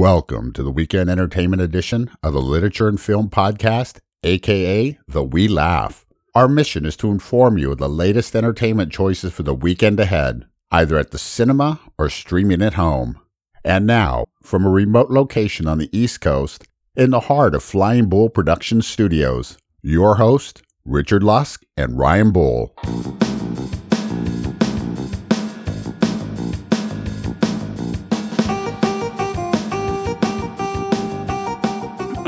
Welcome 0.00 0.54
to 0.54 0.62
the 0.62 0.70
weekend 0.70 1.10
entertainment 1.10 1.60
edition 1.60 2.10
of 2.22 2.32
the 2.32 2.40
Literature 2.40 2.88
and 2.88 2.98
Film 2.98 3.28
Podcast, 3.28 3.98
aka 4.22 4.98
The 5.06 5.22
We 5.22 5.46
Laugh. 5.46 6.06
Our 6.34 6.48
mission 6.48 6.86
is 6.86 6.96
to 6.96 7.10
inform 7.10 7.58
you 7.58 7.72
of 7.72 7.76
the 7.76 7.86
latest 7.86 8.34
entertainment 8.34 8.90
choices 8.90 9.34
for 9.34 9.42
the 9.42 9.52
weekend 9.52 10.00
ahead, 10.00 10.46
either 10.70 10.96
at 10.96 11.10
the 11.10 11.18
cinema 11.18 11.80
or 11.98 12.08
streaming 12.08 12.62
at 12.62 12.74
home. 12.74 13.20
And 13.62 13.86
now, 13.86 14.24
from 14.42 14.64
a 14.64 14.70
remote 14.70 15.10
location 15.10 15.68
on 15.68 15.76
the 15.76 15.90
East 15.92 16.22
Coast, 16.22 16.64
in 16.96 17.10
the 17.10 17.20
heart 17.20 17.54
of 17.54 17.62
Flying 17.62 18.08
Bull 18.08 18.30
Production 18.30 18.80
Studios, 18.80 19.58
your 19.82 20.14
host, 20.14 20.62
Richard 20.86 21.22
Lusk 21.22 21.62
and 21.76 21.98
Ryan 21.98 22.32
Bull. 22.32 22.74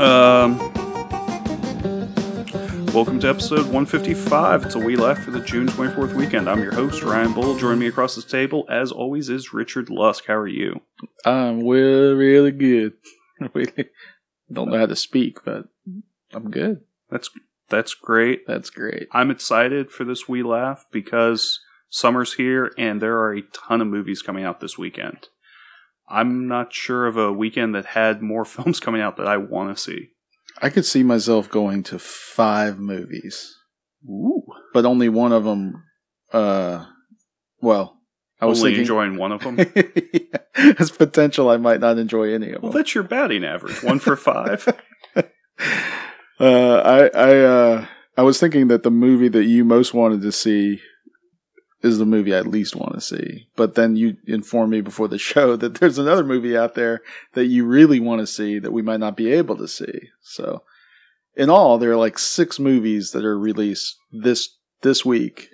Um, 0.03 0.57
welcome 2.93 3.21
to 3.21 3.29
episode 3.29 3.67
155. 3.67 4.65
It's 4.65 4.75
a 4.75 4.79
wee 4.79 4.97
laugh 4.97 5.23
for 5.23 5.31
the 5.31 5.39
June 5.39 5.65
24th 5.65 6.13
weekend. 6.13 6.49
I'm 6.49 6.61
your 6.61 6.73
host, 6.73 7.03
Ryan 7.03 7.31
Bull. 7.31 7.57
Joining 7.57 7.79
me 7.79 7.87
across 7.87 8.15
this 8.15 8.25
table, 8.25 8.65
as 8.69 8.91
always, 8.91 9.29
is 9.29 9.53
Richard 9.53 9.89
Lusk. 9.89 10.25
How 10.27 10.33
are 10.33 10.45
you? 10.45 10.81
I'm 11.23 11.65
really, 11.65 12.15
really 12.15 12.51
good. 12.51 12.93
Really 13.53 13.89
don't 14.51 14.69
know 14.69 14.77
how 14.77 14.85
to 14.85 14.95
speak, 14.95 15.43
but 15.43 15.67
I'm 16.33 16.51
good. 16.51 16.81
That's 17.09 17.29
that's 17.69 17.93
great. 17.93 18.45
That's 18.45 18.69
great. 18.69 19.07
I'm 19.11 19.31
excited 19.31 19.89
for 19.89 20.03
this 20.03 20.29
wee 20.29 20.43
laugh 20.43 20.85
because 20.91 21.59
summer's 21.89 22.33
here 22.33 22.71
and 22.77 23.01
there 23.01 23.19
are 23.19 23.33
a 23.33 23.41
ton 23.53 23.81
of 23.81 23.87
movies 23.87 24.21
coming 24.21 24.45
out 24.45 24.59
this 24.61 24.77
weekend. 24.77 25.27
I'm 26.09 26.47
not 26.47 26.73
sure 26.73 27.07
of 27.07 27.17
a 27.17 27.31
weekend 27.31 27.75
that 27.75 27.85
had 27.85 28.21
more 28.21 28.45
films 28.55 28.79
coming 28.79 29.01
out 29.01 29.17
that 29.17 29.27
I 29.27 29.37
want 29.37 29.75
to 29.75 29.81
see. 29.81 30.09
I 30.61 30.69
could 30.69 30.85
see 30.85 31.03
myself 31.03 31.49
going 31.49 31.81
to 31.83 31.97
five 31.99 32.77
movies, 32.79 33.55
Ooh. 34.07 34.43
but 34.73 34.85
only 34.85 35.09
one 35.09 35.31
of 35.31 35.43
them. 35.43 35.83
Uh, 36.31 36.85
well, 37.61 37.97
I 38.39 38.45
was 38.45 38.59
Only 38.59 38.71
thinking. 38.71 38.81
enjoying 38.81 39.17
one 39.17 39.31
of 39.31 39.41
them. 39.41 39.57
yeah, 40.13 40.37
There's 40.55 40.91
potential 40.91 41.49
I 41.49 41.57
might 41.57 41.79
not 41.79 41.97
enjoy 41.97 42.33
any 42.33 42.51
of 42.51 42.61
well, 42.61 42.71
them. 42.71 42.79
that's 42.81 42.93
your 42.93 43.03
batting 43.03 43.43
average. 43.43 43.81
One 43.83 43.99
for 43.99 44.15
five. 44.15 44.67
Uh, 46.39 47.09
I 47.13 47.17
I 47.17 47.39
uh, 47.39 47.85
I 48.17 48.23
was 48.23 48.39
thinking 48.39 48.67
that 48.67 48.81
the 48.83 48.89
movie 48.91 49.29
that 49.29 49.45
you 49.45 49.63
most 49.63 49.93
wanted 49.93 50.21
to 50.23 50.31
see 50.31 50.81
is 51.83 51.97
the 51.99 52.05
movie 52.05 52.33
I 52.33 52.37
at 52.39 52.47
least 52.47 52.75
want 52.75 52.93
to 52.93 53.01
see. 53.01 53.47
But 53.55 53.75
then 53.75 53.95
you 53.95 54.15
inform 54.25 54.69
me 54.71 54.81
before 54.81 55.07
the 55.07 55.17
show 55.31 55.55
that 55.57 55.75
there's 55.75 55.97
another 55.99 56.23
movie 56.23 56.57
out 56.57 56.75
there 56.75 57.01
that 57.33 57.45
you 57.47 57.65
really 57.65 57.99
want 57.99 58.21
to 58.21 58.27
see 58.27 58.57
that 58.59 58.71
we 58.71 58.81
might 58.81 58.99
not 59.01 59.17
be 59.17 59.31
able 59.31 59.57
to 59.57 59.67
see. 59.67 60.09
So, 60.21 60.63
in 61.35 61.49
all, 61.49 61.77
there 61.77 61.91
are 61.91 61.97
like 61.97 62.17
six 62.17 62.57
movies 62.59 63.11
that 63.11 63.25
are 63.25 63.37
released 63.37 63.97
this 64.11 64.57
this 64.81 65.03
week 65.05 65.49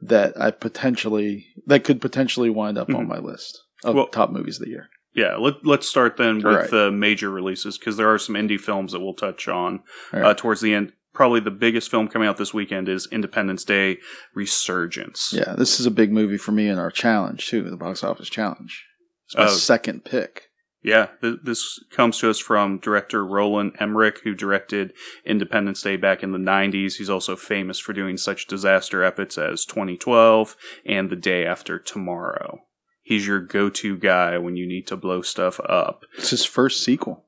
that 0.00 0.32
I 0.40 0.50
potentially 0.50 1.46
that 1.66 1.84
could 1.84 2.00
potentially 2.00 2.50
wind 2.50 2.76
up 2.78 2.88
on 2.90 3.04
Mhm. 3.06 3.08
my 3.08 3.18
list 3.18 3.60
of 3.84 3.94
Well- 3.94 4.06
top 4.08 4.30
movies 4.30 4.58
of 4.58 4.64
the 4.64 4.70
year. 4.70 4.88
Yeah, 5.14 5.36
let, 5.36 5.64
let's 5.66 5.86
start 5.86 6.16
then 6.16 6.36
with 6.36 6.46
Alright. 6.46 6.70
the 6.70 6.90
major 6.90 7.28
releases 7.28 7.76
because 7.76 7.98
there 7.98 8.08
are 8.12 8.16
some 8.18 8.34
indie 8.34 8.58
films 8.58 8.92
that 8.92 9.00
we'll 9.00 9.12
touch 9.12 9.46
on 9.46 9.80
Alright. 10.12 10.26
uh, 10.30 10.34
towards 10.34 10.62
the 10.62 10.72
end. 10.72 10.92
Probably 11.14 11.40
the 11.40 11.50
biggest 11.50 11.90
film 11.90 12.08
coming 12.08 12.26
out 12.26 12.38
this 12.38 12.54
weekend 12.54 12.88
is 12.88 13.06
Independence 13.12 13.64
Day 13.64 13.98
Resurgence. 14.34 15.32
Yeah, 15.36 15.54
this 15.56 15.78
is 15.78 15.86
a 15.86 15.90
big 15.90 16.12
movie 16.12 16.38
for 16.38 16.52
me 16.52 16.68
in 16.68 16.78
our 16.78 16.90
challenge 16.90 17.48
too, 17.48 17.62
the 17.68 17.76
box 17.76 18.02
office 18.02 18.28
challenge. 18.30 18.86
It's 19.26 19.36
my 19.36 19.44
Oh. 19.44 19.48
second 19.48 20.04
pick. 20.04 20.48
Yeah, 20.82 21.08
th- 21.20 21.38
this 21.44 21.78
comes 21.90 22.18
to 22.18 22.28
us 22.30 22.40
from 22.40 22.78
director 22.78 23.24
Roland 23.24 23.76
Emmerich, 23.78 24.20
who 24.24 24.34
directed 24.34 24.92
Independence 25.24 25.80
Day 25.82 25.96
back 25.96 26.22
in 26.24 26.32
the 26.32 26.38
90s. 26.38 26.96
He's 26.96 27.10
also 27.10 27.36
famous 27.36 27.78
for 27.78 27.92
doing 27.92 28.16
such 28.16 28.46
disaster 28.48 29.04
epics 29.04 29.38
as 29.38 29.64
2012 29.64 30.56
and 30.84 31.08
The 31.08 31.14
Day 31.16 31.46
After 31.46 31.78
Tomorrow. 31.78 32.64
He's 33.02 33.26
your 33.28 33.38
go 33.40 33.68
to 33.70 33.96
guy 33.96 34.38
when 34.38 34.56
you 34.56 34.66
need 34.66 34.86
to 34.88 34.96
blow 34.96 35.22
stuff 35.22 35.60
up. 35.60 36.04
It's 36.18 36.30
his 36.30 36.44
first 36.44 36.82
sequel. 36.82 37.26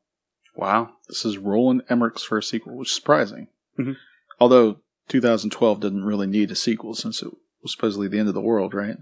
Wow. 0.56 0.90
This 1.08 1.24
is 1.24 1.38
Roland 1.38 1.82
Emmerich's 1.88 2.24
first 2.24 2.50
sequel, 2.50 2.76
which 2.76 2.88
is 2.88 2.94
surprising. 2.94 3.48
Mhm. 3.78 3.96
Although 4.40 4.80
2012 5.08 5.80
didn't 5.80 6.04
really 6.04 6.26
need 6.26 6.50
a 6.50 6.54
sequel 6.56 6.94
since 6.94 7.22
it 7.22 7.28
was 7.62 7.72
supposedly 7.72 8.08
the 8.08 8.18
end 8.18 8.28
of 8.28 8.34
the 8.34 8.40
world, 8.40 8.74
right? 8.74 8.96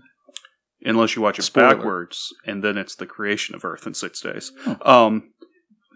unless 0.84 1.14
you 1.14 1.22
watch 1.22 1.38
it 1.38 1.42
Spoiler. 1.42 1.76
backwards, 1.76 2.34
and 2.44 2.64
then 2.64 2.76
it's 2.76 2.96
the 2.96 3.06
creation 3.06 3.54
of 3.54 3.64
Earth 3.64 3.86
in 3.86 3.94
six 3.94 4.20
days. 4.20 4.50
Huh. 4.62 4.76
Um, 4.84 5.32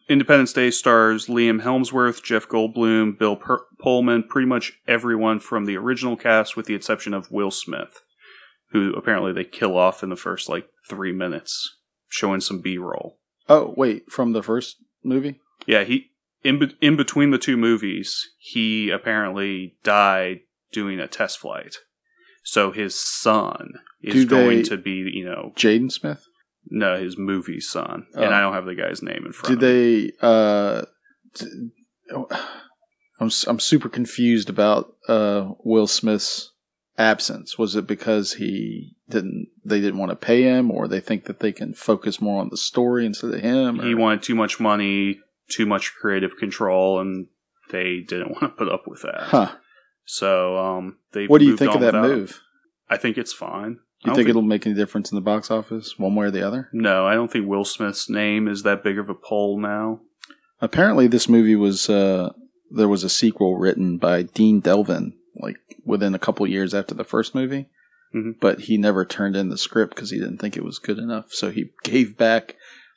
Independence 0.09 0.53
Day 0.53 0.70
stars 0.70 1.26
Liam 1.26 1.62
Hemsworth, 1.62 2.22
Jeff 2.22 2.47
Goldblum, 2.48 3.19
Bill 3.19 3.34
per- 3.34 3.65
Pullman, 3.81 4.22
pretty 4.28 4.47
much 4.47 4.75
everyone 4.86 5.41
from 5.41 5.65
the 5.65 5.76
original 5.76 6.16
cast, 6.16 6.56
with 6.56 6.66
the 6.66 6.76
exception 6.76 7.12
of 7.15 7.32
Will 7.32 7.50
Smith, 7.50 8.00
who 8.70 8.92
apparently 8.94 9.32
they 9.32 9.42
kill 9.42 9.76
off 9.76 10.04
in 10.04 10.09
the 10.09 10.15
first 10.15 10.48
like 10.48 10.69
three 10.88 11.10
minutes, 11.10 11.78
showing 12.09 12.41
some 12.41 12.60
B 12.60 12.78
roll. 12.78 13.19
Oh, 13.48 13.75
wait, 13.76 14.04
from 14.12 14.32
the 14.34 14.42
first 14.44 14.76
movie? 15.03 15.41
Yeah, 15.66 15.82
he 15.82 16.10
in 16.42 16.58
be- 16.58 16.76
in 16.80 16.97
between 16.97 17.30
the 17.30 17.38
two 17.38 17.56
movies, 17.56 18.28
he 18.38 18.91
apparently 18.91 19.76
died 19.82 20.41
doing 20.72 21.00
a 21.00 21.08
test 21.08 21.38
flight. 21.38 21.76
So 22.44 22.70
his 22.70 22.94
son 22.94 23.74
is 24.02 24.14
Do 24.14 24.26
going 24.26 24.58
they- 24.58 24.62
to 24.64 24.76
be, 24.76 25.10
you 25.12 25.24
know, 25.24 25.52
Jaden 25.56 25.91
Smith? 25.91 26.24
no, 26.70 26.98
his 26.98 27.16
movie 27.19 27.60
son, 27.60 28.06
Oh. 28.14 28.22
and 28.22 28.34
I 28.34 28.41
don't 28.41 28.52
have 28.54 28.66
the 28.66 28.74
guy's 28.74 29.02
name 29.02 29.24
in 29.26 29.32
front. 29.32 29.58
Did 29.60 29.64
of 29.69 29.70
me. 29.74 30.10
they 30.10 30.12
uh 30.20 30.82
d- 31.34 31.70
oh, 32.12 32.28
I'm 33.20 33.26
s- 33.28 33.47
I'm 33.47 33.60
super 33.60 33.88
confused 33.88 34.48
about 34.48 34.94
uh 35.08 35.50
Will 35.64 35.86
Smith's 35.86 36.53
absence. 36.98 37.58
Was 37.58 37.76
it 37.76 37.86
because 37.86 38.34
he 38.34 38.94
didn't 39.08 39.48
they 39.64 39.80
didn't 39.80 39.98
want 39.98 40.10
to 40.10 40.16
pay 40.16 40.42
him 40.42 40.70
or 40.70 40.86
they 40.88 41.00
think 41.00 41.24
that 41.24 41.41
they 41.41 41.53
can 41.53 41.74
focus 41.74 42.20
more 42.20 42.41
on 42.41 42.48
the 42.50 42.56
story 42.56 43.06
instead 43.06 43.32
of 43.34 43.41
him? 43.41 43.80
He 43.80 43.94
or- 43.94 43.98
wanted 43.98 44.22
too 44.22 44.34
much 44.34 44.58
money, 44.60 45.20
too 45.49 45.67
much 45.67 45.95
creative 46.01 46.37
control, 46.37 47.01
and 47.01 47.27
they 47.71 48.01
didn't 48.07 48.31
want 48.41 48.41
to 48.43 48.49
put 48.49 48.69
up 48.71 48.84
with 48.87 49.03
that. 49.03 49.23
Huh. 49.23 49.53
So, 50.05 50.57
um, 50.57 50.99
they. 51.12 51.27
What 51.27 51.39
do 51.39 51.45
you 51.47 51.57
think 51.57 51.75
of 51.75 51.81
that 51.81 51.95
without 51.95 52.09
move? 52.09 52.41
I 52.89 52.97
think 52.97 53.19
it's 53.19 53.33
fine. 53.33 53.79
You 54.05 54.09
don't 54.11 54.17
think 54.17 54.29
it'll 54.29 54.43
make 54.43 54.67
any 54.67 54.75
difference 54.77 55.11
in 55.11 55.17
the 55.17 55.23
box 55.23 55.51
office, 55.51 55.99
one 55.99 56.15
way 56.15 56.27
or 56.27 56.31
the 56.31 56.47
other? 56.47 56.69
No, 56.73 57.07
I 57.07 57.15
don't 57.15 57.33
think 57.33 57.49
Will 57.49 57.65
Smith's 57.65 58.09
name 58.11 58.47
is 58.47 58.62
that 58.62 58.84
big 58.84 58.99
of 58.99 59.09
a 59.09 59.15
pull 59.15 59.59
now. 59.59 60.01
Apparently, 60.61 61.07
this 61.09 61.29
movie 61.29 61.57
was 61.57 61.89
uh, 61.91 62.31
there 62.71 62.89
was 62.89 63.03
a 63.05 63.09
sequel 63.09 63.57
written 63.57 63.97
by 63.99 64.23
Dean 64.23 64.61
Devlin, 64.61 65.15
like 65.41 65.57
within 65.84 66.15
a 66.15 66.19
couple 66.21 66.47
years 66.47 66.75
after 66.75 66.95
the 66.95 67.05
first 67.05 67.34
movie, 67.34 67.69
Mhm. 68.15 68.39
but 68.41 68.61
he 68.61 68.77
never 68.77 69.05
turned 69.05 69.34
in 69.34 69.49
the 69.49 69.59
script 69.59 69.95
because 69.95 70.11
he 70.11 70.19
didn't 70.19 70.39
think 70.39 70.57
it 70.57 70.65
was 70.65 70.78
good 70.78 70.99
enough. 70.99 71.33
So 71.33 71.51
he 71.51 71.71
gave 71.83 72.17
back 72.17 72.55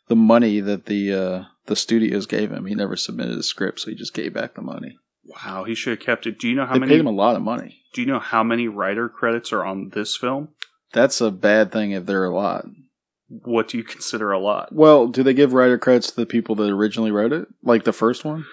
the 0.09 0.15
money 0.15 0.59
that 0.59 0.85
the 0.87 1.13
uh, 1.13 1.43
the 1.67 1.75
studios 1.77 2.25
gave 2.25 2.51
him. 2.51 2.65
He 2.65 2.75
never 2.75 2.95
submitted 2.97 3.37
a 3.37 3.43
script, 3.43 3.79
so 3.79 3.89
he 3.89 3.95
just 3.95 4.13
gave 4.13 4.33
back 4.33 4.55
the 4.55 4.61
money. 4.61 4.97
Wow, 5.23 5.63
he 5.63 5.75
should 5.75 5.91
have 5.97 6.05
kept 6.05 6.25
it. 6.27 6.37
Do 6.39 6.47
you 6.49 6.55
know 6.55 6.65
how 6.65 6.73
they 6.73 6.79
many? 6.79 6.91
paid 6.93 6.99
him 6.99 7.07
a 7.07 7.11
lot 7.11 7.35
of 7.35 7.41
money. 7.41 7.81
do 7.93 8.01
you 8.01 8.07
know 8.07 8.19
how 8.19 8.43
many 8.43 8.67
writer 8.67 9.07
credits 9.07 9.53
are 9.53 9.63
on 9.63 9.89
this 9.93 10.17
film? 10.17 10.49
That's 10.91 11.21
a 11.21 11.29
bad 11.31 11.71
thing 11.71 11.91
if 11.91 12.05
there 12.07 12.21
are 12.23 12.31
a 12.31 12.35
lot. 12.35 12.65
What 13.27 13.67
do 13.67 13.77
you 13.77 13.83
consider 13.95 14.31
a 14.31 14.39
lot? 14.39 14.73
Well, 14.73 15.07
do 15.07 15.21
they 15.23 15.33
give 15.35 15.53
writer 15.53 15.77
credits 15.77 16.09
to 16.09 16.15
the 16.15 16.25
people 16.25 16.55
that 16.55 16.69
originally 16.69 17.11
wrote 17.11 17.31
it, 17.31 17.47
like 17.63 17.83
the 17.83 17.93
first 17.93 18.25
one? 18.25 18.45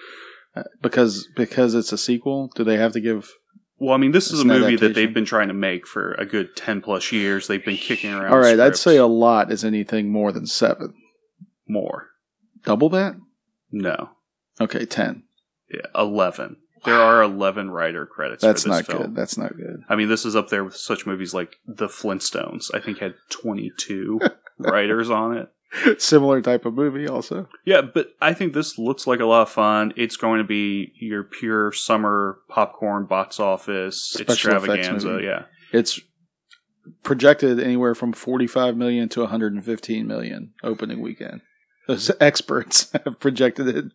Uh, 0.55 0.63
Because 0.81 1.27
because 1.35 1.73
it's 1.73 1.91
a 1.91 1.97
sequel, 1.97 2.51
do 2.55 2.63
they 2.63 2.77
have 2.77 2.93
to 2.93 2.99
give? 3.01 3.31
Well, 3.79 3.93
I 3.93 3.97
mean, 3.97 4.11
this 4.11 4.31
is 4.31 4.41
a 4.41 4.45
movie 4.45 4.75
that 4.75 4.95
they've 4.95 5.13
been 5.13 5.25
trying 5.25 5.49
to 5.49 5.53
make 5.53 5.85
for 5.87 6.13
a 6.13 6.25
good 6.25 6.55
ten 6.55 6.81
plus 6.81 7.11
years. 7.11 7.47
They've 7.47 7.63
been 7.63 7.77
kicking 7.77 8.11
around. 8.13 8.31
All 8.33 8.39
right, 8.39 8.59
I'd 8.59 8.75
say 8.75 8.97
a 8.97 9.05
lot 9.05 9.51
is 9.51 9.63
anything 9.63 10.11
more 10.11 10.31
than 10.31 10.45
seven. 10.47 10.93
More. 11.69 12.09
Double 12.63 12.89
that? 12.89 13.15
No, 13.71 14.09
Okay, 14.59 14.85
ten. 14.85 15.23
yeah, 15.73 15.81
eleven. 15.95 16.57
There 16.85 16.99
are 16.99 17.21
eleven 17.23 17.69
writer 17.71 18.05
credits. 18.05 18.41
That's 18.43 18.63
for 18.63 18.69
this 18.69 18.77
not 18.77 18.85
film. 18.85 19.01
good. 19.07 19.15
That's 19.15 19.37
not 19.37 19.57
good. 19.57 19.81
I 19.89 19.95
mean, 19.95 20.07
this 20.09 20.25
is 20.25 20.35
up 20.35 20.49
there 20.49 20.63
with 20.63 20.75
such 20.75 21.05
movies 21.05 21.33
like 21.33 21.55
The 21.65 21.87
Flintstones. 21.87 22.69
I 22.73 22.79
think 22.79 22.99
had 22.99 23.15
twenty 23.29 23.71
two 23.77 24.19
writers 24.57 25.09
on 25.09 25.37
it. 25.37 25.49
Similar 26.01 26.41
type 26.41 26.65
of 26.65 26.75
movie, 26.75 27.07
also. 27.09 27.49
Yeah, 27.65 27.81
but 27.81 28.11
I 28.21 28.33
think 28.33 28.53
this 28.53 28.77
looks 28.77 29.05
like 29.05 29.19
a 29.19 29.25
lot 29.25 29.41
of 29.41 29.49
fun. 29.49 29.91
It's 29.97 30.15
going 30.15 30.37
to 30.37 30.45
be 30.45 30.93
your 31.01 31.23
pure 31.23 31.73
summer 31.73 32.37
popcorn 32.47 33.05
box 33.05 33.37
office 33.37 34.01
Special 34.01 34.31
extravaganza. 34.33 35.19
Yeah, 35.21 35.43
It's 35.73 35.99
projected 37.03 37.59
anywhere 37.59 37.95
from 37.95 38.13
forty-five 38.13 38.77
million 38.77 39.09
to 39.09 39.21
one 39.21 39.29
hundred 39.29 39.53
and 39.53 39.63
fifteen 39.65 40.07
million 40.07 40.53
opening 40.63 41.01
weekend. 41.01 41.41
Those 41.87 42.11
experts 42.19 42.91
have 43.05 43.19
projected 43.19 43.67
it 43.67 43.85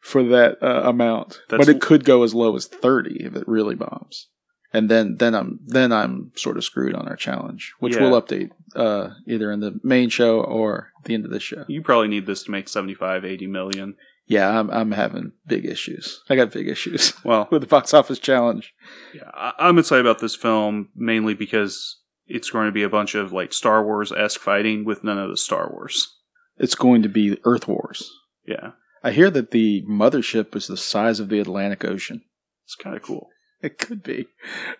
for 0.00 0.22
that 0.24 0.62
uh, 0.62 0.82
amount, 0.88 1.40
That's- 1.48 1.66
but 1.66 1.74
it 1.74 1.80
could 1.80 2.04
go 2.04 2.22
as 2.22 2.34
low 2.34 2.54
as 2.56 2.66
thirty 2.66 3.24
if 3.24 3.34
it 3.36 3.46
really 3.48 3.74
bombs. 3.74 4.28
and 4.72 4.88
then 4.90 5.16
then 5.16 5.34
I'm 5.34 5.60
then 5.66 5.92
I'm 5.92 6.32
sort 6.36 6.56
of 6.56 6.64
screwed 6.64 6.94
on 6.94 7.08
our 7.08 7.16
challenge, 7.16 7.72
which 7.80 7.94
Yeah. 7.96 8.02
we'll 8.02 8.20
update 8.20 8.50
uh, 8.76 9.10
either 9.26 9.50
in 9.50 9.60
the 9.60 9.80
main 9.82 10.08
show 10.10 10.40
or 10.40 10.92
the 11.04 11.14
end 11.14 11.24
of 11.24 11.30
the 11.30 11.40
show. 11.40 11.64
You 11.68 11.82
probably 11.82 12.08
need 12.08 12.26
this 12.26 12.42
to 12.44 12.50
make 12.50 12.68
75, 12.68 13.24
80 13.24 13.46
million. 13.46 13.96
Yeah, 14.26 14.60
I'm 14.60 14.70
I'm 14.70 14.92
having 14.92 15.32
big 15.46 15.64
issues. 15.64 16.22
I 16.28 16.36
got 16.36 16.52
big 16.52 16.68
issues 16.68 17.14
Well, 17.24 17.48
with 17.50 17.62
the 17.62 17.66
box 17.68 17.94
office 17.94 18.18
challenge. 18.18 18.74
yeah, 19.14 19.30
I- 19.32 19.54
I'm 19.58 19.78
excited 19.78 20.04
about 20.04 20.20
this 20.20 20.34
film 20.36 20.90
mainly 20.94 21.32
because 21.34 21.96
it's 22.26 22.50
going 22.50 22.66
to 22.66 22.72
be 22.72 22.82
a 22.82 22.90
bunch 22.90 23.14
of 23.14 23.32
like 23.32 23.54
Star 23.54 23.82
Wars 23.82 24.12
esque 24.12 24.38
fighting 24.40 24.84
with 24.84 25.02
none 25.02 25.16
of 25.18 25.30
the 25.30 25.36
Star 25.38 25.70
Wars. 25.72 26.14
It's 26.58 26.74
going 26.74 27.02
to 27.02 27.08
be 27.08 27.38
Earth 27.44 27.68
Wars. 27.68 28.10
Yeah, 28.46 28.72
I 29.02 29.12
hear 29.12 29.30
that 29.30 29.50
the 29.50 29.82
mothership 29.88 30.56
is 30.56 30.66
the 30.66 30.76
size 30.76 31.20
of 31.20 31.28
the 31.28 31.40
Atlantic 31.40 31.84
Ocean. 31.84 32.22
it's 32.64 32.74
kind 32.74 32.96
of 32.96 33.02
cool. 33.02 33.28
It 33.62 33.78
could 33.78 34.02
be, 34.02 34.26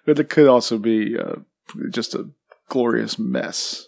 but 0.06 0.19
it 0.20 0.28
could 0.28 0.46
also 0.46 0.78
be 0.78 1.16
uh, 1.19 1.36
just 1.90 2.14
a 2.14 2.30
glorious 2.69 3.19
mess. 3.19 3.86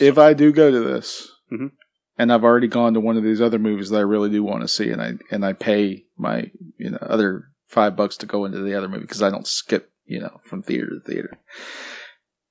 if 0.00 0.16
I 0.18 0.34
do 0.34 0.52
go 0.52 0.70
to 0.70 0.80
this, 0.80 1.32
Mhm. 1.52 1.72
and 2.16 2.32
I've 2.32 2.44
already 2.44 2.68
gone 2.68 2.94
to 2.94 3.00
one 3.00 3.16
of 3.16 3.24
these 3.24 3.40
other 3.40 3.58
movies 3.58 3.90
that 3.90 3.98
I 3.98 4.02
really 4.02 4.30
do 4.30 4.42
want 4.44 4.62
to 4.62 4.68
see, 4.68 4.90
and 4.90 5.02
I 5.02 5.14
and 5.30 5.44
I 5.44 5.52
pay 5.52 6.04
my 6.16 6.50
you 6.78 6.90
know 6.90 6.98
other 7.00 7.48
five 7.66 7.96
bucks 7.96 8.16
to 8.18 8.26
go 8.26 8.44
into 8.44 8.60
the 8.60 8.74
other 8.74 8.88
movie 8.88 9.02
because 9.02 9.22
I 9.22 9.30
don't 9.30 9.46
skip 9.46 9.90
you 10.06 10.20
know 10.20 10.40
from 10.44 10.62
theater 10.62 10.90
to 10.90 11.00
theater. 11.00 11.38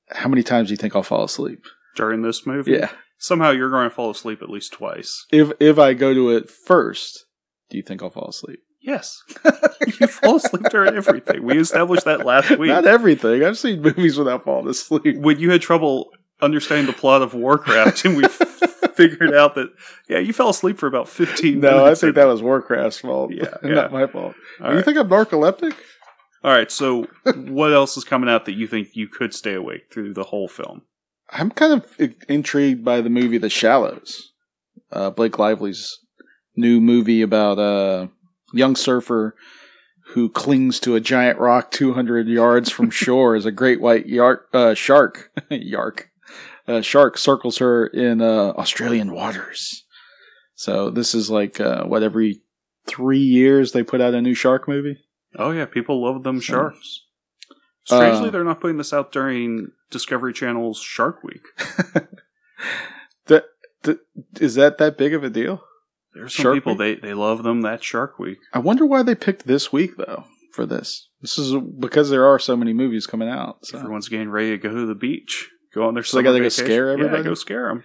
How 0.09 0.27
many 0.29 0.44
times 0.44 0.67
do 0.67 0.73
you 0.73 0.77
think 0.77 0.95
I'll 0.95 1.03
fall 1.03 1.23
asleep? 1.23 1.63
During 1.97 2.21
this 2.21 2.45
movie, 2.45 2.71
Yeah, 2.71 2.89
somehow 3.17 3.51
you're 3.51 3.69
going 3.69 3.89
to 3.89 3.94
fall 3.95 4.11
asleep 4.11 4.41
at 4.41 4.49
least 4.49 4.71
twice. 4.73 5.25
if 5.31 5.51
if 5.59 5.77
I 5.77 5.94
go 5.94 6.13
to 6.13 6.29
it 6.31 6.49
first, 6.49 7.25
do 7.69 7.75
you 7.77 7.83
think 7.83 8.01
I'll 8.01 8.09
fall 8.09 8.29
asleep? 8.29 8.59
Yes, 8.79 9.21
you 9.99 10.07
fall 10.07 10.38
asleep 10.38 10.63
during 10.69 10.95
everything. 10.95 11.44
We 11.44 11.57
established 11.59 12.05
that 12.05 12.25
last 12.25 12.49
week. 12.59 12.69
Not 12.69 12.85
everything. 12.85 13.44
I've 13.44 13.57
seen 13.57 13.81
movies 13.81 14.17
without 14.17 14.45
falling 14.45 14.69
asleep. 14.69 15.17
when 15.17 15.39
you 15.39 15.51
had 15.51 15.61
trouble 15.61 16.09
understanding 16.39 16.85
the 16.85 16.94
plot 16.94 17.21
of 17.21 17.33
Warcraft, 17.33 18.05
and 18.05 18.15
we 18.15 18.23
figured 18.94 19.33
out 19.33 19.55
that 19.55 19.69
yeah, 20.07 20.19
you 20.19 20.31
fell 20.31 20.49
asleep 20.49 20.77
for 20.77 20.88
about 20.88 21.09
fifteen. 21.09 21.59
No, 21.59 21.85
I 21.85 21.95
think 21.95 22.15
that 22.15 22.27
was 22.27 22.41
Warcraft's 22.41 22.99
fault. 22.99 23.33
Yeah, 23.33 23.55
not 23.63 23.91
my 23.91 24.07
fault. 24.07 24.35
All 24.61 24.69
You 24.69 24.75
right. 24.77 24.85
think 24.85 24.97
I'm 24.97 25.09
narcoleptic? 25.09 25.75
All 26.44 26.51
right. 26.53 26.71
So, 26.71 27.07
what 27.35 27.73
else 27.73 27.97
is 27.97 28.03
coming 28.05 28.29
out 28.29 28.45
that 28.45 28.53
you 28.53 28.67
think 28.67 28.89
you 28.95 29.07
could 29.07 29.33
stay 29.33 29.55
awake 29.55 29.91
through 29.91 30.13
the 30.13 30.23
whole 30.25 30.47
film? 30.47 30.83
I'm 31.29 31.51
kind 31.51 31.74
of 31.74 32.00
intrigued 32.29 32.83
by 32.85 33.01
the 33.01 33.09
movie 33.09 33.38
The 33.38 33.50
Shallows. 33.50 34.31
Uh, 34.91 35.09
Blake 35.09 35.38
Lively's 35.38 36.00
new 36.56 36.79
movie 36.79 37.21
about 37.21 37.59
a 37.59 38.09
young 38.53 38.75
surfer 38.75 39.35
who 40.13 40.29
clings 40.29 40.79
to 40.79 40.95
a 40.95 41.01
giant 41.01 41.38
rock 41.38 41.69
200 41.71 42.27
yards 42.27 42.69
from 42.71 42.89
shore 42.91 43.35
as 43.35 43.45
a 43.45 43.51
great 43.51 43.81
white 43.81 44.07
yark, 44.07 44.47
uh, 44.53 44.74
shark, 44.74 45.31
yark, 45.50 46.09
uh, 46.68 46.81
shark 46.81 47.18
circles 47.18 47.57
her 47.57 47.88
in 47.88 48.21
uh, 48.21 48.53
Australian 48.57 49.12
waters. 49.12 49.83
So 50.56 50.89
this 50.89 51.13
is 51.13 51.30
like 51.30 51.59
uh, 51.59 51.83
what 51.83 52.03
every 52.03 52.41
three 52.88 53.19
years 53.19 53.73
they 53.73 53.83
put 53.83 54.00
out 54.01 54.13
a 54.13 54.21
new 54.21 54.33
shark 54.33 54.68
movie. 54.68 54.97
Oh 55.38 55.51
yeah, 55.51 55.65
people 55.65 56.03
love 56.03 56.23
them 56.23 56.38
So- 56.39 56.44
sharks. 56.53 57.03
Strangely, 57.83 58.27
Uh, 58.27 58.31
they're 58.31 58.44
not 58.44 58.59
putting 58.59 58.77
this 58.77 58.91
out 58.91 59.12
during 59.13 59.71
Discovery 59.89 60.34
Channel's 60.34 60.80
Shark 60.80 61.24
Week. 61.24 61.44
that, 63.28 63.45
that 63.84 64.00
is 64.39 64.56
that 64.56 64.78
that 64.78 64.98
big 64.98 65.13
of 65.13 65.24
a 65.24 65.30
deal? 65.30 65.63
There's 66.13 66.36
some 66.36 66.44
Shark 66.44 66.56
people 66.56 66.75
Week? 66.75 67.01
they 67.01 67.10
they 67.10 67.13
love 67.13 67.44
them 67.44 67.62
that 67.62 67.84
Shark 67.84 68.19
Week. 68.19 68.39
I 68.54 68.60
wonder 68.60 68.86
why 68.86 69.04
they 69.04 69.16
picked 69.16 69.48
this 69.48 69.72
week 69.72 69.98
though 69.98 70.25
for 70.51 70.66
this. 70.66 71.10
This 71.22 71.38
is 71.38 71.56
because 71.80 72.10
there 72.10 72.25
are 72.25 72.39
so 72.39 72.57
many 72.57 72.74
movies 72.74 73.07
coming 73.07 73.30
out. 73.30 73.66
So. 73.66 73.78
Everyone's 73.78 74.10
getting 74.10 74.30
ready 74.30 74.51
to 74.51 74.57
go 74.57 74.74
to 74.74 74.86
the 74.86 74.95
beach, 74.95 75.50
go 75.74 75.88
on 75.88 75.94
their 75.94 76.04
So 76.04 76.18
they 76.18 76.24
gotta 76.24 76.40
go 76.40 76.50
scare 76.50 76.90
everybody? 76.90 77.18
Yeah, 77.18 77.24
go 77.24 77.33
scare 77.33 77.68
them. 77.69 77.83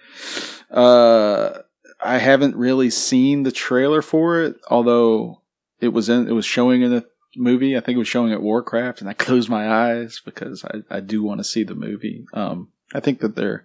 Uh, 0.70 1.58
I 2.00 2.18
haven't 2.18 2.56
really 2.56 2.90
seen 2.90 3.44
the 3.44 3.52
trailer 3.52 4.02
for 4.02 4.42
it, 4.42 4.56
although 4.68 5.42
it 5.80 5.88
was 5.88 6.08
in 6.08 6.28
it 6.28 6.32
was 6.32 6.46
showing 6.46 6.82
in 6.82 6.90
the 6.90 7.06
movie. 7.36 7.76
I 7.76 7.80
think 7.80 7.96
it 7.96 7.98
was 7.98 8.08
showing 8.08 8.32
at 8.32 8.42
Warcraft, 8.42 9.00
and 9.00 9.08
I 9.08 9.12
closed 9.14 9.48
my 9.48 9.68
eyes 9.68 10.20
because 10.24 10.64
I, 10.64 10.96
I 10.96 11.00
do 11.00 11.22
want 11.22 11.40
to 11.40 11.44
see 11.44 11.64
the 11.64 11.74
movie. 11.74 12.24
Um, 12.32 12.68
I 12.94 13.00
think 13.00 13.20
that 13.20 13.36
there 13.36 13.64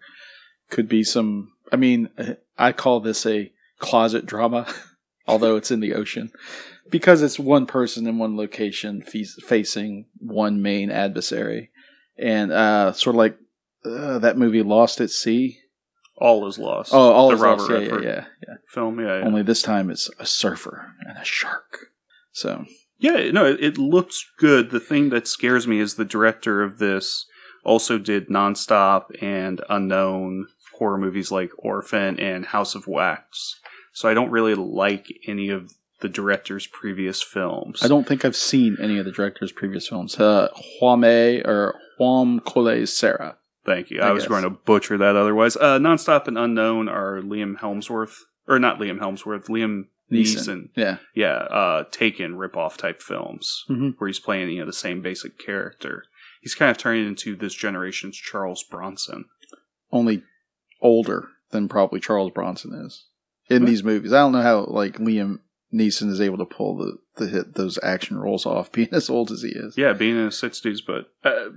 could 0.70 0.88
be 0.88 1.04
some. 1.04 1.52
I 1.72 1.76
mean, 1.76 2.10
I 2.58 2.72
call 2.72 3.00
this 3.00 3.26
a 3.26 3.52
closet 3.80 4.26
drama, 4.26 4.68
although 5.28 5.56
it's 5.56 5.72
in 5.72 5.80
the 5.80 5.94
ocean, 5.94 6.32
because 6.90 7.22
it's 7.22 7.40
one 7.40 7.66
person 7.66 8.08
in 8.08 8.18
one 8.18 8.38
location 8.38 9.02
fe- 9.02 9.26
facing 9.46 10.06
one 10.20 10.62
main 10.62 10.90
adversary, 10.90 11.72
and 12.18 12.52
uh, 12.52 12.94
sort 12.94 13.16
of 13.16 13.18
like 13.18 13.38
uh, 13.86 14.20
that 14.20 14.38
movie 14.38 14.64
Lost 14.64 15.02
at 15.02 15.10
Sea. 15.10 15.60
All 16.20 16.48
is 16.48 16.58
lost. 16.58 16.96
Oh, 16.96 17.12
all 17.12 17.30
the 17.30 17.36
is 17.36 17.42
Robert 17.42 17.70
lost. 17.70 17.72
Yeah, 17.72 17.78
yeah, 17.80 18.02
yeah, 18.02 18.26
yeah. 18.48 18.54
film. 18.70 19.00
Yeah, 19.00 19.20
yeah. 19.20 19.26
Only 19.26 19.44
this 19.44 19.62
time 19.62 19.92
it's 19.92 20.10
a 20.18 20.26
surfer 20.26 20.92
and 21.08 21.16
a 21.16 21.24
shark. 21.24 21.92
So 22.32 22.66
Yeah, 23.00 23.32
no, 23.32 23.46
it, 23.46 23.64
it 23.64 23.78
looks 23.78 24.26
good. 24.38 24.72
The 24.72 24.80
thing 24.80 25.10
that 25.10 25.28
scares 25.28 25.68
me 25.68 25.80
is 25.80 25.96
the 25.96 26.06
director 26.06 26.64
of 26.64 26.80
this 26.80 27.26
also 27.64 27.98
did 27.98 28.30
Nonstop 28.30 29.06
and 29.22 29.62
Unknown 29.70 30.48
horror 30.78 30.98
movies 30.98 31.32
like 31.32 31.52
Orphan 31.58 32.20
and 32.20 32.46
House 32.46 32.76
of 32.76 32.88
Wax. 32.88 33.60
So 33.94 34.08
I 34.08 34.14
don't 34.14 34.32
really 34.32 34.56
like 34.56 35.08
any 35.28 35.50
of 35.50 35.74
the 36.00 36.10
director's 36.10 36.68
previous 36.68 37.24
films. 37.24 37.84
I 37.84 37.88
don't 37.88 38.08
think 38.08 38.24
I've 38.24 38.36
seen 38.36 38.78
any 38.80 39.00
of 39.00 39.06
the 39.06 39.12
director's 39.12 39.52
previous 39.52 39.88
films. 39.88 40.20
Uh, 40.20 40.50
Huame 40.82 41.46
or 41.46 41.76
Juan 41.98 42.40
Cole 42.40 42.86
Serra. 42.86 43.38
Thank 43.66 43.90
you. 43.90 44.02
I 44.02 44.10
I, 44.10 44.12
was 44.12 44.24
guess. 44.24 44.30
going 44.30 44.44
to 44.44 44.52
butcher 44.52 44.98
that 44.98 45.16
otherwise. 45.16 45.58
Uh, 45.58 45.80
Nonstop 45.80 46.28
and 46.28 46.38
Unknown 46.38 46.88
are 46.88 47.22
Liam 47.22 47.60
Hemsworth, 47.60 48.16
or 48.48 48.60
not 48.60 48.80
Liam 48.80 49.00
Hemsworth, 49.00 49.48
Liam 49.48 49.88
Neeson. 50.12 50.38
Neeson. 50.38 50.70
Yeah. 50.76 50.98
Yeah, 51.16 51.34
uh, 51.36 51.84
Taken 51.92 52.36
ripoff 52.36 52.78
type 52.78 53.02
films 53.02 53.66
Mhm. 53.70 53.96
where 53.98 54.08
he's 54.08 54.20
playing 54.20 54.50
you 54.50 54.60
know 54.60 54.66
the 54.66 54.74
same 54.74 55.02
basic 55.02 55.38
character. 55.38 56.06
He's 56.42 56.56
kind 56.56 56.72
of 56.72 56.78
turning 56.78 57.06
into 57.08 57.36
this 57.36 57.54
generation's 57.54 58.16
Charles 58.18 58.64
Bronson. 58.64 59.26
Only 59.92 60.24
older 60.82 61.30
than 61.52 61.68
probably 61.68 62.00
Charles 62.00 62.32
Bronson 62.32 62.74
is 62.74 63.06
in 63.50 63.66
these 63.66 63.84
movies. 63.84 64.14
I 64.14 64.20
don't 64.20 64.32
know 64.34 64.42
how 64.42 64.66
like 64.66 64.98
Liam 64.98 65.40
Neeson 65.74 66.10
is 66.10 66.22
able 66.22 66.38
to 66.38 66.46
pull 66.46 66.78
the, 66.78 66.98
the 67.18 67.28
hit 67.30 67.56
those 67.56 67.78
action 67.84 68.18
roles 68.18 68.46
off, 68.46 68.72
being 68.78 68.90
as 68.92 69.10
old 69.10 69.32
as 69.32 69.42
he 69.42 69.50
is. 69.50 69.78
Yeah, 69.78 69.94
being 69.94 70.16
in 70.18 70.26
his 70.26 70.38
sixties, 70.40 70.82
but 70.82 71.08
uh, 71.24 71.50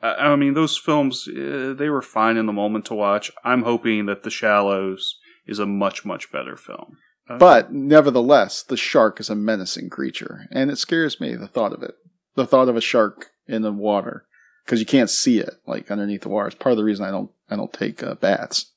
I 0.00 0.32
I 0.32 0.36
mean 0.36 0.54
those 0.54 0.76
films 0.76 1.28
uh, 1.28 1.74
they 1.76 1.88
were 1.88 2.02
fine 2.02 2.36
in 2.36 2.46
the 2.46 2.52
moment 2.52 2.86
to 2.86 2.94
watch. 2.94 3.30
I'm 3.44 3.62
hoping 3.62 4.06
that 4.06 4.22
The 4.24 4.30
Shallows 4.30 5.18
is 5.46 5.58
a 5.58 5.66
much 5.66 6.04
much 6.04 6.32
better 6.32 6.56
film. 6.56 6.96
But 7.28 7.72
nevertheless, 7.72 8.62
the 8.62 8.76
shark 8.76 9.18
is 9.20 9.30
a 9.30 9.34
menacing 9.34 9.88
creature, 9.90 10.46
and 10.50 10.70
it 10.70 10.76
scares 10.76 11.20
me. 11.20 11.34
The 11.34 11.48
thought 11.48 11.72
of 11.72 11.82
it, 11.82 11.94
the 12.34 12.46
thought 12.46 12.68
of 12.68 12.76
a 12.76 12.80
shark 12.80 13.28
in 13.46 13.62
the 13.62 13.72
water, 13.72 14.26
because 14.64 14.80
you 14.80 14.86
can't 14.86 15.08
see 15.08 15.38
it 15.38 15.54
like 15.66 15.90
underneath 15.90 16.22
the 16.22 16.28
water. 16.28 16.48
It's 16.48 16.56
part 16.56 16.72
of 16.72 16.76
the 16.76 16.84
reason 16.84 17.04
I 17.06 17.10
don't 17.10 17.30
I 17.50 17.56
don't 17.56 17.72
take 17.72 18.02
uh, 18.02 18.16
bats. 18.16 18.72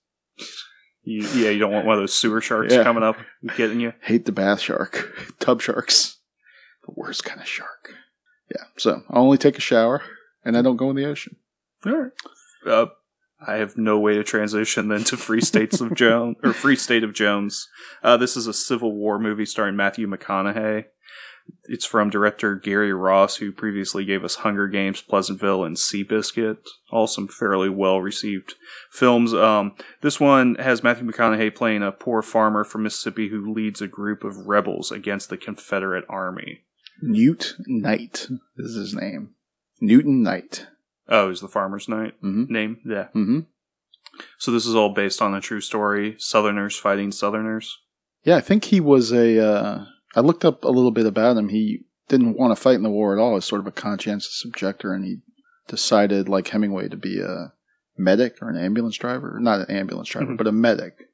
you, 1.04 1.24
yeah, 1.30 1.50
you 1.50 1.60
don't 1.60 1.72
want 1.74 1.86
one 1.86 1.96
of 1.96 2.02
those 2.02 2.14
sewer 2.18 2.40
sharks 2.42 2.74
Yeah. 2.74 2.84
coming 2.84 3.04
up 3.04 3.18
getting 3.58 3.80
you. 3.82 3.94
Hate 4.02 4.26
the 4.26 4.32
bath 4.32 4.62
shark, 4.62 5.34
tub 5.40 5.62
sharks, 5.62 6.18
the 6.86 6.94
worst 6.96 7.26
kind 7.26 7.42
of 7.42 7.48
shark. 7.48 7.94
Yeah, 8.50 8.64
so 8.78 9.02
I 9.10 9.18
only 9.18 9.38
take 9.38 9.58
a 9.58 9.62
shower, 9.62 10.02
and 10.46 10.56
I 10.56 10.62
don't 10.62 10.78
go 10.78 10.90
in 10.92 10.96
the 10.96 11.06
ocean. 11.06 11.36
All 11.86 11.92
right. 11.98 12.12
Uh, 12.66 12.86
I 13.46 13.56
have 13.56 13.78
no 13.78 14.00
way 14.00 14.16
to 14.16 14.24
transition 14.24 14.88
then 14.88 15.04
to 15.06 15.18
Free 15.18 15.42
States 15.42 15.82
of 15.82 15.94
Jones 15.96 16.38
or 16.44 16.54
Free 16.54 16.76
State 16.76 17.04
of 17.04 17.14
Jones. 17.14 17.68
Uh, 18.02 18.18
this 18.18 18.38
is 18.38 18.48
a 18.48 18.54
Civil 18.54 18.94
War 18.94 19.20
movie 19.20 19.46
starring 19.46 19.76
Matthew 19.76 20.08
McConaughey. 20.08 20.86
It's 21.66 21.86
from 21.86 22.10
director 22.10 22.56
Gary 22.56 22.94
Ross, 22.94 23.36
who 23.36 23.52
previously 23.52 24.04
gave 24.04 24.24
us 24.24 24.36
Hunger 24.36 24.68
Games, 24.68 25.02
Pleasantville, 25.02 25.64
and 25.64 25.76
Seabiscuit. 25.76 26.58
All 26.92 27.08
some 27.08 27.28
fairly 27.28 27.70
well 27.70 28.02
received 28.02 28.56
films. 28.90 29.34
Um, 29.34 29.74
this 30.02 30.20
one 30.20 30.56
has 30.56 30.84
Matthew 30.84 31.06
McConaughey 31.08 31.54
playing 31.54 31.84
a 31.84 31.92
poor 31.92 32.22
farmer 32.22 32.64
from 32.64 32.84
Mississippi 32.84 33.30
who 33.30 33.54
leads 33.54 33.82
a 33.82 33.88
group 33.88 34.24
of 34.24 34.48
rebels 34.48 34.92
against 34.92 35.30
the 35.30 35.38
Confederate 35.38 36.06
Army. 36.10 36.64
Newt 37.02 37.56
Knight 37.68 38.28
is 38.58 38.76
his 38.76 38.96
name. 38.96 39.36
Newton 39.82 40.24
Knight. 40.24 40.68
Oh, 41.08 41.30
is 41.30 41.42
the 41.42 41.48
farmer's 41.48 41.88
night 41.88 42.14
Mm-hmm. 42.24 42.52
name? 42.52 42.78
Yeah. 42.86 43.08
Mm-hmm. 43.16 43.40
So 44.38 44.52
this 44.52 44.66
is 44.66 44.76
all 44.76 44.94
based 44.94 45.22
on 45.22 45.34
a 45.36 45.42
true 45.42 45.62
story. 45.62 46.16
Southerners 46.20 46.78
fighting 46.78 47.12
Southerners. 47.12 47.78
Yeah, 48.24 48.38
I 48.38 48.42
think 48.42 48.66
he 48.66 48.80
was 48.80 49.12
a. 49.12 49.40
Uh, 49.46 49.86
I 50.16 50.22
looked 50.22 50.46
up 50.46 50.64
a 50.64 50.70
little 50.70 50.92
bit 50.92 51.06
about 51.06 51.38
him. 51.38 51.50
He 51.50 51.82
didn't 52.08 52.38
want 52.38 52.56
to 52.56 52.62
fight 52.62 52.76
in 52.76 52.84
the 52.84 52.90
war 52.90 53.14
at 53.14 53.22
all. 53.22 53.36
He's 53.36 53.46
sort 53.46 53.62
of 53.62 53.68
a 53.68 53.72
conscientious 53.72 54.44
objector, 54.46 54.94
and 54.94 55.04
he 55.04 55.18
decided, 55.68 56.30
like 56.30 56.48
Hemingway, 56.48 56.88
to 56.90 56.98
be 56.98 57.20
a 57.20 57.54
medic 57.98 58.38
or 58.42 58.50
an 58.50 58.58
ambulance 58.58 58.96
driver. 58.98 59.38
Not 59.42 59.68
an 59.68 59.76
ambulance 59.76 60.10
driver, 60.10 60.34
Mhm. 60.34 60.38
but 60.38 60.48
a 60.48 60.52
medic 60.52 61.10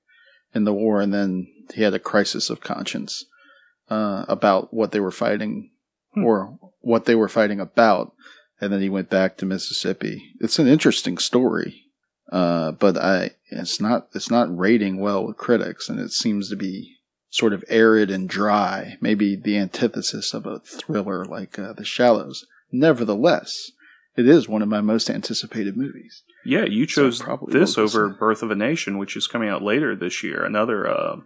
in 0.53 0.63
the 0.65 0.73
war. 0.73 1.01
And 1.01 1.13
then 1.13 1.47
he 1.73 1.81
had 1.83 1.93
a 1.93 1.99
crisis 1.99 2.49
of 2.49 2.61
conscience 2.61 3.25
uh, 3.89 4.25
about 4.29 4.73
what 4.73 4.91
they 4.91 4.99
were 4.99 5.11
fighting 5.11 5.71
Hmm. 6.13 6.23
or 6.25 6.59
what 6.81 7.05
they 7.05 7.15
were 7.15 7.27
fighting 7.29 7.59
about. 7.59 8.13
And 8.61 8.71
then 8.71 8.81
he 8.81 8.89
went 8.89 9.09
back 9.09 9.35
to 9.37 9.45
Mississippi. 9.45 10.33
It's 10.39 10.59
an 10.59 10.67
interesting 10.67 11.17
story, 11.17 11.85
uh, 12.31 12.71
but 12.71 12.97
I 12.97 13.31
it's 13.49 13.81
not 13.81 14.07
it's 14.13 14.29
not 14.29 14.55
rating 14.55 14.99
well 14.99 15.25
with 15.25 15.37
critics, 15.37 15.89
and 15.89 15.99
it 15.99 16.11
seems 16.11 16.49
to 16.49 16.55
be 16.55 16.97
sort 17.29 17.53
of 17.53 17.63
arid 17.69 18.11
and 18.11 18.29
dry, 18.29 18.97
maybe 19.01 19.35
the 19.35 19.57
antithesis 19.57 20.33
of 20.33 20.45
a 20.45 20.59
thriller 20.59 21.25
like 21.25 21.57
uh, 21.57 21.73
The 21.73 21.85
Shallows. 21.85 22.45
Nevertheless, 22.71 23.71
it 24.15 24.27
is 24.27 24.47
one 24.47 24.61
of 24.61 24.67
my 24.67 24.81
most 24.81 25.09
anticipated 25.09 25.75
movies. 25.75 26.23
Yeah, 26.45 26.65
you 26.65 26.85
chose 26.85 27.21
probably 27.21 27.57
this 27.57 27.77
over. 27.77 28.09
Birth 28.09 28.43
of 28.43 28.51
a 28.51 28.55
Nation, 28.55 28.97
which 28.97 29.15
is 29.15 29.27
coming 29.27 29.49
out 29.49 29.61
later 29.61 29.95
this 29.95 30.23
year. 30.23 30.43
Another 30.43 30.87
uh, 30.87 31.17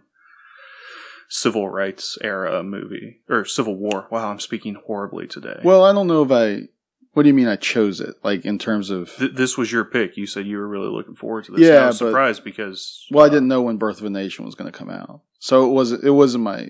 civil 1.28 1.68
rights 1.68 2.16
era 2.22 2.62
movie 2.62 3.20
or 3.28 3.44
Civil 3.44 3.76
War. 3.76 4.06
Wow, 4.10 4.30
I'm 4.30 4.40
speaking 4.40 4.76
horribly 4.86 5.26
today. 5.26 5.60
Well, 5.64 5.84
I 5.84 5.92
don't 5.92 6.06
know 6.06 6.22
if 6.22 6.30
I. 6.30 6.68
What 7.16 7.22
do 7.22 7.28
you 7.30 7.34
mean 7.34 7.48
I 7.48 7.56
chose 7.56 7.98
it? 8.00 8.14
Like 8.22 8.44
in 8.44 8.58
terms 8.58 8.90
of. 8.90 9.10
Th- 9.16 9.32
this 9.32 9.56
was 9.56 9.72
your 9.72 9.86
pick. 9.86 10.18
You 10.18 10.26
said 10.26 10.46
you 10.46 10.58
were 10.58 10.68
really 10.68 10.90
looking 10.90 11.14
forward 11.14 11.44
to 11.46 11.52
this. 11.52 11.62
Yeah, 11.62 11.84
I 11.84 11.86
was 11.86 11.98
but- 11.98 12.08
surprised 12.08 12.44
because 12.44 13.06
Well, 13.10 13.24
I 13.24 13.30
didn't 13.30 13.48
know 13.48 13.62
when 13.62 13.78
Birth 13.78 14.00
of 14.00 14.04
a 14.04 14.10
Nation 14.10 14.44
was 14.44 14.54
going 14.54 14.70
to 14.70 14.78
come 14.78 14.90
out, 14.90 15.22
so 15.38 15.64
it 15.66 15.72
was 15.72 15.92
it 15.92 16.10
wasn't 16.10 16.44
my. 16.44 16.68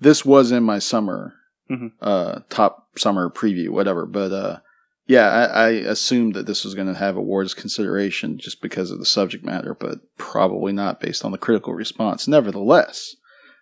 This 0.00 0.24
was 0.24 0.50
in 0.50 0.64
my 0.64 0.80
summer, 0.80 1.34
Mhm. 1.70 1.92
uh, 2.02 2.40
top 2.50 2.88
summer 2.98 3.30
preview, 3.30 3.68
whatever. 3.68 4.04
But 4.04 4.32
uh, 4.32 4.58
yeah, 5.06 5.28
I, 5.30 5.44
I 5.44 5.68
assumed 5.70 6.34
that 6.34 6.46
this 6.46 6.64
was 6.64 6.74
going 6.74 6.88
to 6.88 6.98
have 6.98 7.16
awards 7.16 7.54
consideration 7.54 8.36
just 8.36 8.60
because 8.60 8.90
of 8.90 8.98
the 8.98 9.06
subject 9.06 9.44
matter, 9.44 9.76
but 9.78 10.00
probably 10.18 10.72
not 10.72 11.00
based 11.00 11.24
on 11.24 11.30
the 11.30 11.38
critical 11.38 11.72
response. 11.72 12.26
Nevertheless, 12.26 13.14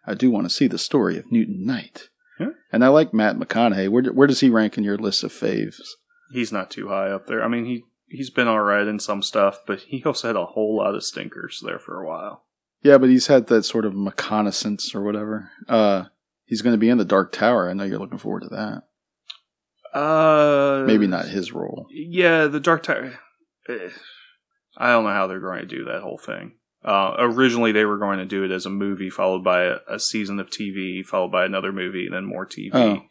I 0.07 0.15
do 0.15 0.31
want 0.31 0.47
to 0.47 0.51
see 0.51 0.67
the 0.67 0.79
story 0.79 1.19
of 1.19 1.31
Newton 1.31 1.67
Knight, 1.67 2.09
Yeah. 2.41 2.53
and 2.73 2.83
I 2.83 2.89
like 2.89 3.13
Matt 3.13 3.37
McConaughey. 3.37 3.91
Where 3.91 4.05
where 4.05 4.27
does 4.27 4.41
he 4.41 4.49
rank 4.49 4.79
in 4.79 4.85
your 4.85 4.97
list 4.97 5.23
of 5.23 5.31
faves? 5.31 5.77
He's 6.33 6.53
not 6.53 6.71
too 6.71 6.89
high 6.89 7.11
up 7.11 7.27
there. 7.27 7.43
I 7.43 7.49
mean, 7.49 7.65
he 7.65 7.85
he's 8.09 8.31
been 8.31 8.49
all 8.49 8.61
right 8.61 8.87
in 8.87 8.99
some 8.99 9.23
stuff, 9.23 9.59
but 9.67 9.81
he 9.81 10.03
also 10.05 10.29
had 10.29 10.37
a 10.37 10.45
whole 10.47 10.77
lot 10.77 10.95
of 10.95 11.05
stinkers 11.05 11.63
there 11.65 11.79
for 11.79 12.01
a 12.01 12.07
while. 12.07 12.45
Yeah, 12.83 12.99
but 12.99 13.11
he's 13.11 13.29
had 13.29 13.47
that 13.47 13.63
sort 13.65 13.85
of 13.85 13.95
reconnaissance 13.95 14.95
or 14.95 15.03
whatever. 15.03 15.51
Uh, 15.69 16.05
he's 16.45 16.63
going 16.63 16.75
to 16.75 16.79
be 16.79 16.89
in 16.89 16.99
the 16.99 17.05
Dark 17.05 17.33
Tower. 17.33 17.71
I 17.71 17.75
know 17.75 17.85
you're 17.85 17.99
looking 17.99 18.19
forward 18.19 18.43
to 18.43 18.49
that. 18.49 18.83
Uh, 19.99 20.85
Maybe 20.87 21.07
not 21.07 21.27
his 21.29 21.53
role. 21.53 21.87
Yeah, 21.91 22.47
the 22.47 22.61
Dark 22.61 22.83
Tower. 22.83 23.19
eh, 23.69 23.91
I 24.77 24.89
don't 24.89 25.05
know 25.05 25.11
how 25.11 25.27
they're 25.27 25.39
going 25.41 25.61
to 25.61 25.67
do 25.67 25.85
that 25.85 26.03
whole 26.03 26.19
thing. 26.19 26.55
Uh, 26.85 27.15
originally, 27.19 27.71
they 27.73 27.85
were 27.85 27.99
going 27.99 28.19
to 28.19 28.25
do 28.25 28.43
it 28.43 28.51
as 28.51 28.67
a 28.67 28.71
movie, 28.71 29.11
followed 29.11 29.45
by 29.45 29.65
a, 29.65 29.77
a 29.89 30.01
season 30.01 30.41
of 30.41 30.51
TV, 30.51 31.05
followed 31.05 31.31
by 31.31 31.45
another 31.45 31.71
movie, 31.73 32.07
and 32.07 32.15
then 32.15 32.25
more 32.25 32.47
TV. 32.47 32.71
Oh. 32.73 33.03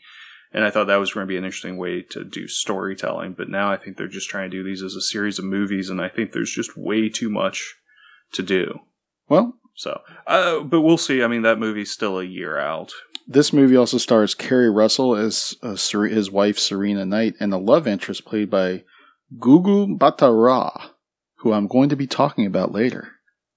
And 0.53 0.63
I 0.65 0.69
thought 0.69 0.87
that 0.87 0.97
was 0.97 1.13
going 1.13 1.25
to 1.25 1.31
be 1.31 1.37
an 1.37 1.45
interesting 1.45 1.77
way 1.77 2.01
to 2.11 2.23
do 2.25 2.47
storytelling. 2.47 3.33
But 3.33 3.47
now 3.49 3.71
I 3.71 3.77
think 3.77 3.95
they're 3.97 4.07
just 4.07 4.29
trying 4.29 4.51
to 4.51 4.57
do 4.57 4.63
these 4.63 4.83
as 4.83 4.95
a 4.95 5.01
series 5.01 5.39
of 5.39 5.45
movies, 5.45 5.89
and 5.89 6.01
I 6.01 6.09
think 6.09 6.31
there's 6.31 6.51
just 6.51 6.75
way 6.77 7.07
too 7.09 7.29
much 7.29 7.75
to 8.33 8.43
do. 8.43 8.79
Well, 9.29 9.55
So, 9.75 10.01
uh, 10.27 10.59
but 10.61 10.81
we'll 10.81 10.97
see. 10.97 11.23
I 11.23 11.27
mean, 11.27 11.43
that 11.43 11.59
movie's 11.59 11.91
still 11.91 12.19
a 12.19 12.25
year 12.25 12.57
out. 12.59 12.91
this 13.27 13.53
movie 13.53 13.77
also 13.77 13.97
stars 13.97 14.35
Keri 14.35 14.69
Russell 14.69 15.15
as 15.15 15.55
uh, 15.63 15.77
Ser- 15.77 16.07
his 16.07 16.29
wife 16.29 16.59
Serena 16.59 17.05
Knight 17.05 17.35
and 17.39 17.51
the 17.53 17.57
love 17.57 17.87
interest 17.87 18.25
played 18.25 18.49
by 18.49 18.83
Gugu 19.37 19.97
Mbatha-Raw, 19.97 20.89
who 21.37 21.53
I'm 21.53 21.67
going 21.67 21.87
to 21.89 21.95
be 21.95 22.07
talking 22.07 22.45
about 22.45 22.73
later. 22.73 23.13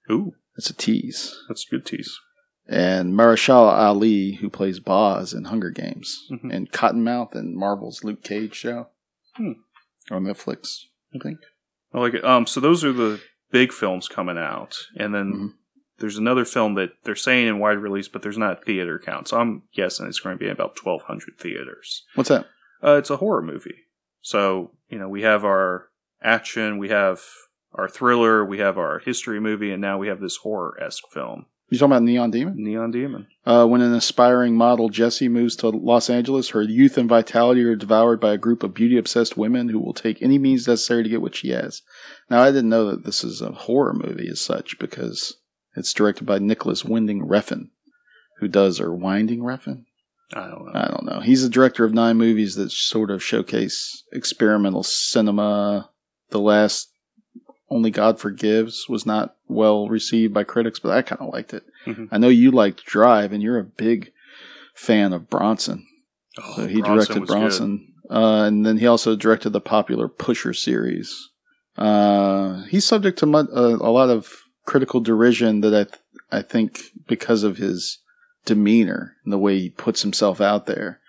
Ooh, 0.09 0.33
that's 0.55 0.69
a 0.69 0.73
tease. 0.73 1.35
that's 1.49 1.65
a 1.67 1.69
good 1.75 1.85
tease. 1.85 2.17
And 2.67 3.13
Mahershala 3.13 3.73
Ali, 3.77 4.33
who 4.33 4.49
plays 4.49 4.79
Boz 4.79 5.33
in 5.33 5.45
Hunger 5.45 5.69
Games, 5.69 6.27
Mhm. 6.31 6.51
and 6.53 6.71
Cottonmouth 6.71 7.35
in 7.35 7.55
Marvel's 7.57 8.03
Luke 8.03 8.23
Cage 8.23 8.55
show. 8.55 8.87
Hmm. 9.35 9.51
On 10.11 10.23
Netflix, 10.23 10.85
I 11.13 11.19
think. 11.19 11.39
I 11.93 11.99
like 11.99 12.13
it. 12.15 12.25
Um, 12.25 12.47
so 12.47 12.59
those 12.59 12.83
are 12.83 12.93
the 12.93 13.21
big 13.51 13.71
films 13.71 14.07
coming 14.07 14.37
out, 14.37 14.77
and 14.97 15.13
then 15.13 15.33
Mhm. 15.33 15.53
there's 15.99 16.17
another 16.17 16.43
film 16.45 16.73
that 16.75 16.91
they're 17.03 17.15
saying 17.15 17.47
in 17.47 17.59
wide 17.59 17.77
release, 17.77 18.07
but 18.07 18.21
there's 18.21 18.37
not 18.37 18.65
theater 18.65 18.99
count. 18.99 19.27
So 19.27 19.39
I'm 19.39 19.63
guessing 19.73 20.07
it's 20.07 20.19
going 20.19 20.37
to 20.37 20.43
be 20.43 20.49
about 20.49 20.75
1,200 20.75 21.37
theaters. 21.37 22.05
What's 22.15 22.29
that? 22.29 22.47
Uh, 22.83 22.95
it's 22.97 23.09
a 23.09 23.17
horror 23.17 23.41
movie. 23.41 23.85
So 24.21 24.71
you 24.89 24.97
know 24.99 25.07
we 25.07 25.21
have 25.21 25.45
our 25.45 25.89
action, 26.21 26.77
we 26.79 26.89
have 26.89 27.21
our 27.73 27.87
thriller, 27.87 28.43
we 28.43 28.57
have 28.59 28.77
our 28.77 28.99
history 28.99 29.39
movie, 29.39 29.71
and 29.71 29.81
now 29.81 29.97
we 29.97 30.07
have 30.07 30.19
this 30.19 30.37
horror 30.37 30.77
esque 30.81 31.03
film, 31.11 31.45
You 31.75 31.79
talking 31.79 31.91
about 31.91 32.03
Neon 32.03 32.31
Demon? 32.31 32.53
Neon 32.55 32.91
Demon. 32.91 33.27
Uh, 33.45 33.65
when 33.65 33.81
an 33.81 33.93
aspiring 33.93 34.55
model, 34.55 34.87
Jessie, 34.87 35.27
moves 35.27 35.57
to 35.57 35.67
Los 35.67 36.09
Angeles, 36.09 36.51
her 36.51 36.61
youth 36.61 36.97
and 36.97 37.09
vitality 37.09 37.63
are 37.63 37.75
devoured 37.75 38.21
by 38.21 38.31
a 38.31 38.37
group 38.37 38.63
of 38.63 38.73
beauty 38.73 38.97
obsessed 38.97 39.35
women 39.35 39.67
who 39.67 39.79
will 39.81 39.93
take 39.93 40.21
any 40.21 40.37
means 40.37 40.69
necessary 40.69 41.03
to 41.03 41.09
get 41.09 41.21
what 41.21 41.35
she 41.35 41.49
has. 41.49 41.81
Now, 42.29 42.41
I 42.41 42.51
didn't 42.51 42.69
know 42.69 42.89
that 42.89 43.03
this 43.03 43.25
is 43.25 43.41
a 43.41 43.51
horror 43.51 43.93
movie 43.93 44.29
as 44.29 44.39
such 44.39 44.79
because 44.79 45.35
it's 45.75 45.91
directed 45.91 46.25
by 46.25 46.39
Nicholas 46.39 46.85
Winding 46.85 47.27
Refn, 47.27 47.71
who 48.39 48.47
does, 48.47 48.79
or 48.79 48.95
Winding 48.95 49.41
Refn? 49.41 49.83
I 50.33 50.47
don't 50.47 50.67
know. 50.67 50.71
I 50.73 50.87
don't 50.87 51.05
know. 51.05 51.19
He's 51.19 51.43
the 51.43 51.49
director 51.49 51.83
of 51.83 51.93
nine 51.93 52.15
movies 52.15 52.55
that 52.55 52.71
sort 52.71 53.11
of 53.11 53.21
showcase 53.21 54.01
experimental 54.13 54.83
cinema. 54.83 55.89
The 56.29 56.39
last, 56.39 56.93
Only 57.69 57.89
God 57.91 58.19
Forgives, 58.19 58.87
was 58.87 59.05
not 59.05 59.35
well 59.47 59.87
received 59.89 60.33
by 60.33 60.43
critics, 60.43 60.79
but 60.79 60.91
I 60.91 61.01
kind 61.01 61.21
of 61.21 61.33
liked 61.33 61.53
it. 61.53 61.63
Mhm. 61.85 62.09
I 62.11 62.17
know 62.17 62.29
you 62.29 62.51
liked 62.51 62.85
Drive, 62.85 63.31
and 63.33 63.41
you're 63.41 63.57
a 63.59 63.63
big 63.63 64.11
fan 64.75 65.13
of 65.13 65.29
Bronson. 65.29 65.85
Oh, 66.37 66.53
So 66.57 66.67
he 66.67 66.81
Bronson 66.81 67.15
directed. 67.15 67.27
Bronson, 67.27 67.93
uh, 68.09 68.43
and 68.43 68.65
then 68.65 68.77
he 68.77 68.85
also 68.87 69.15
directed 69.15 69.51
the 69.51 69.61
popular 69.61 70.07
Pusher 70.07 70.53
series. 70.53 71.29
Uh, 71.77 72.63
he's 72.65 72.85
subject 72.85 73.19
to 73.19 73.25
mu- 73.25 73.39
uh, 73.51 73.77
a 73.81 73.91
lot 73.91 74.09
of 74.09 74.43
critical 74.65 74.99
derision 74.99 75.61
that 75.61 75.73
I 75.73 75.83
th- 75.85 75.99
I 76.31 76.41
think 76.41 76.81
because 77.07 77.43
of 77.43 77.57
his 77.57 77.99
demeanor 78.45 79.15
and 79.23 79.31
the 79.33 79.37
way 79.37 79.59
he 79.59 79.69
puts 79.69 80.01
himself 80.01 80.39
out 80.41 80.65
there 80.65 80.99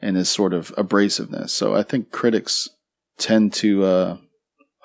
and 0.00 0.16
his 0.16 0.28
sort 0.28 0.52
of 0.52 0.74
abrasiveness. 0.76 1.50
So 1.50 1.74
I 1.74 1.82
think 1.82 2.10
critics 2.10 2.68
tend 3.18 3.52
to 3.54 3.84
uh, 3.84 4.16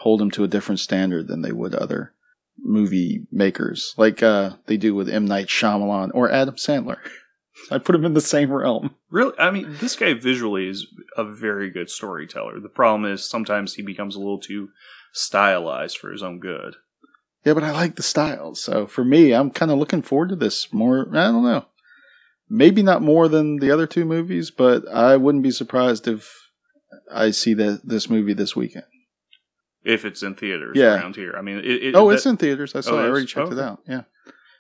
hold 0.02 0.22
him 0.22 0.32
to 0.32 0.44
a 0.44 0.48
different 0.48 0.80
standard 0.80 1.28
than 1.28 1.44
they 1.44 1.52
would 1.52 1.76
other 1.76 2.14
movie 2.60 3.26
makers, 3.32 3.94
like 3.98 4.24
uh, 4.24 4.52
they 4.66 4.78
do 4.78 4.96
with 4.96 5.08
M 5.08 5.26
Night 5.26 5.48
Shyamalan 5.48 6.10
or 6.14 6.32
Adam 6.32 6.56
Sandler. 6.56 6.98
I 7.72 7.78
put 7.78 7.96
him 7.96 8.06
in 8.06 8.14
the 8.16 8.22
same 8.22 8.52
realm. 8.52 8.96
Really, 9.12 9.38
I 9.38 9.52
mean, 9.52 9.78
this 9.80 9.96
guy 9.96 10.14
visually 10.14 10.68
is 10.68 10.88
a 11.16 11.24
very 11.24 11.70
good 11.70 11.90
storyteller. 11.90 12.60
The 12.60 12.70
problem 12.70 13.12
is 13.12 13.24
sometimes 13.24 13.76
he 13.76 13.84
becomes 13.84 14.16
a 14.16 14.20
little 14.20 14.40
too 14.40 14.70
stylized 15.14 15.98
for 15.98 16.12
his 16.12 16.24
own 16.24 16.40
good. 16.40 16.76
Yeah, 17.46 17.54
but 17.54 17.64
I 17.64 17.72
like 17.72 17.96
the 17.96 18.04
styles. 18.04 18.64
So 18.64 18.88
for 18.88 19.04
me, 19.04 19.34
I'm 19.34 19.52
kind 19.52 19.72
of 19.72 19.78
looking 19.78 20.02
forward 20.02 20.30
to 20.30 20.36
this 20.36 20.74
more. 20.74 21.08
I 21.10 21.26
don't 21.26 21.44
know. 21.44 21.66
Maybe 22.50 22.82
not 22.82 23.02
more 23.02 23.28
than 23.28 23.58
the 23.58 23.72
other 23.72 23.86
two 23.86 24.06
movies, 24.06 24.50
but 24.50 24.88
I 24.88 25.18
wouldn't 25.18 25.44
be 25.44 25.52
surprised 25.52 26.08
if 26.08 26.50
I 27.12 27.32
see 27.32 27.54
that 27.56 27.82
this 27.84 28.10
movie 28.10 28.34
this 28.34 28.56
weekend. 28.56 28.86
If 29.84 30.06
it's 30.06 30.22
in 30.24 30.36
theaters 30.36 30.78
Yeah. 30.78 30.96
around 30.96 31.16
here, 31.16 31.34
I 31.38 31.42
mean, 31.42 31.58
it, 31.58 31.66
it, 31.66 31.96
oh, 31.96 32.10
that- 32.10 32.16
it's 32.16 32.26
in 32.26 32.38
theaters. 32.38 32.76
I 32.76 32.82
saw. 32.82 32.92
Oh, 32.92 33.00
it. 33.00 33.04
I 33.04 33.06
already 33.10 33.26
checked 33.26 33.50
Oh, 33.50 33.54
it 33.54 33.60
out. 33.60 33.80
Yeah, 33.88 34.04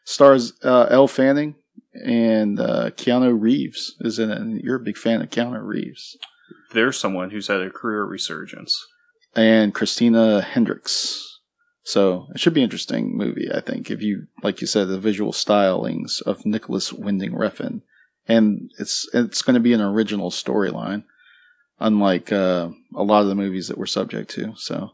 stars 0.03 0.53
uh, 0.63 0.87
Elle 0.89 1.07
Fanning 1.07 1.55
and 1.93 2.59
uh, 2.59 2.89
Keanu 2.91 3.39
Reeves 3.39 3.95
is 4.01 4.17
in 4.19 4.31
it. 4.31 4.37
And 4.37 4.59
you're 4.61 4.77
a 4.77 4.79
big 4.79 4.97
fan 4.97 5.21
of 5.21 5.29
Keanu 5.29 5.63
Reeves 5.63 6.17
there's 6.73 6.97
someone 6.97 7.31
who's 7.31 7.47
had 7.47 7.59
a 7.61 7.69
career 7.69 8.03
resurgence. 8.05 8.85
and 9.35 9.73
Christina 9.75 10.41
Hendricks. 10.41 11.39
So 11.83 12.27
it 12.33 12.39
should 12.39 12.53
be 12.53 12.61
an 12.61 12.65
interesting 12.65 13.17
movie, 13.17 13.49
I 13.53 13.59
think, 13.59 13.91
if 13.91 14.01
you 14.01 14.27
like 14.41 14.61
you 14.61 14.67
said, 14.67 14.87
the 14.87 14.99
visual 14.99 15.33
stylings 15.33 16.21
of 16.21 16.45
Nicholas 16.45 16.93
Winding 16.93 17.33
Refn. 17.33 17.81
And 18.27 18.71
it's 18.79 19.05
it's 19.13 19.41
gonna 19.41 19.59
be 19.59 19.73
an 19.73 19.81
original 19.81 20.29
storyline, 20.31 21.03
unlike 21.79 22.31
uh, 22.31 22.69
a 22.95 23.03
lot 23.03 23.21
of 23.23 23.27
the 23.27 23.35
movies 23.35 23.67
that 23.67 23.77
we're 23.77 23.85
subject 23.85 24.29
to. 24.31 24.53
So 24.55 24.91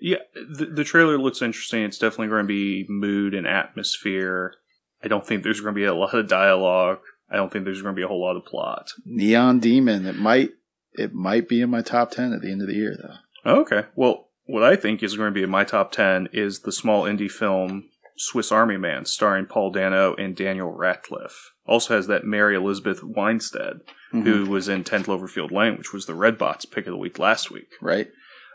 Yeah, 0.00 0.18
the, 0.34 0.66
the 0.66 0.84
trailer 0.84 1.18
looks 1.18 1.42
interesting. 1.42 1.82
It's 1.82 1.98
definitely 1.98 2.28
going 2.28 2.44
to 2.44 2.48
be 2.48 2.86
mood 2.88 3.34
and 3.34 3.46
atmosphere. 3.46 4.54
I 5.02 5.08
don't 5.08 5.26
think 5.26 5.42
there's 5.42 5.60
going 5.60 5.74
to 5.74 5.78
be 5.78 5.84
a 5.84 5.94
lot 5.94 6.14
of 6.14 6.28
dialogue. 6.28 6.98
I 7.30 7.36
don't 7.36 7.52
think 7.52 7.64
there's 7.64 7.82
going 7.82 7.94
to 7.94 7.98
be 7.98 8.04
a 8.04 8.08
whole 8.08 8.22
lot 8.22 8.36
of 8.36 8.44
plot. 8.44 8.88
Neon 9.04 9.60
Demon, 9.60 10.06
it 10.06 10.16
might 10.16 10.50
it 10.92 11.12
might 11.12 11.48
be 11.48 11.60
in 11.60 11.70
my 11.70 11.82
top 11.82 12.10
ten 12.10 12.32
at 12.32 12.40
the 12.40 12.50
end 12.50 12.62
of 12.62 12.68
the 12.68 12.74
year 12.74 12.96
though. 12.96 13.60
Okay. 13.60 13.84
Well, 13.94 14.28
what 14.48 14.64
I 14.64 14.76
think 14.76 15.02
is 15.02 15.16
going 15.16 15.28
to 15.28 15.34
be 15.34 15.42
in 15.42 15.50
my 15.50 15.62
top 15.64 15.92
10 15.92 16.30
is 16.32 16.60
the 16.60 16.72
small 16.72 17.04
indie 17.04 17.30
film 17.30 17.90
Swiss 18.16 18.50
Army 18.50 18.78
Man, 18.78 19.04
starring 19.04 19.46
Paul 19.46 19.70
Dano 19.70 20.14
and 20.16 20.34
Daniel 20.34 20.70
Radcliffe. 20.72 21.52
Also 21.66 21.94
has 21.94 22.06
that 22.08 22.24
Mary 22.24 22.56
Elizabeth 22.56 23.00
Winstead, 23.02 23.80
who 24.10 24.46
was 24.46 24.68
in 24.68 24.84
10 24.84 25.04
Cloverfield 25.04 25.52
Lane, 25.52 25.76
which 25.76 25.92
was 25.92 26.06
the 26.06 26.14
Redbox 26.14 26.68
pick 26.70 26.86
of 26.86 26.92
the 26.92 26.96
week 26.98 27.18
last 27.18 27.50
week. 27.50 27.68
right? 27.82 28.08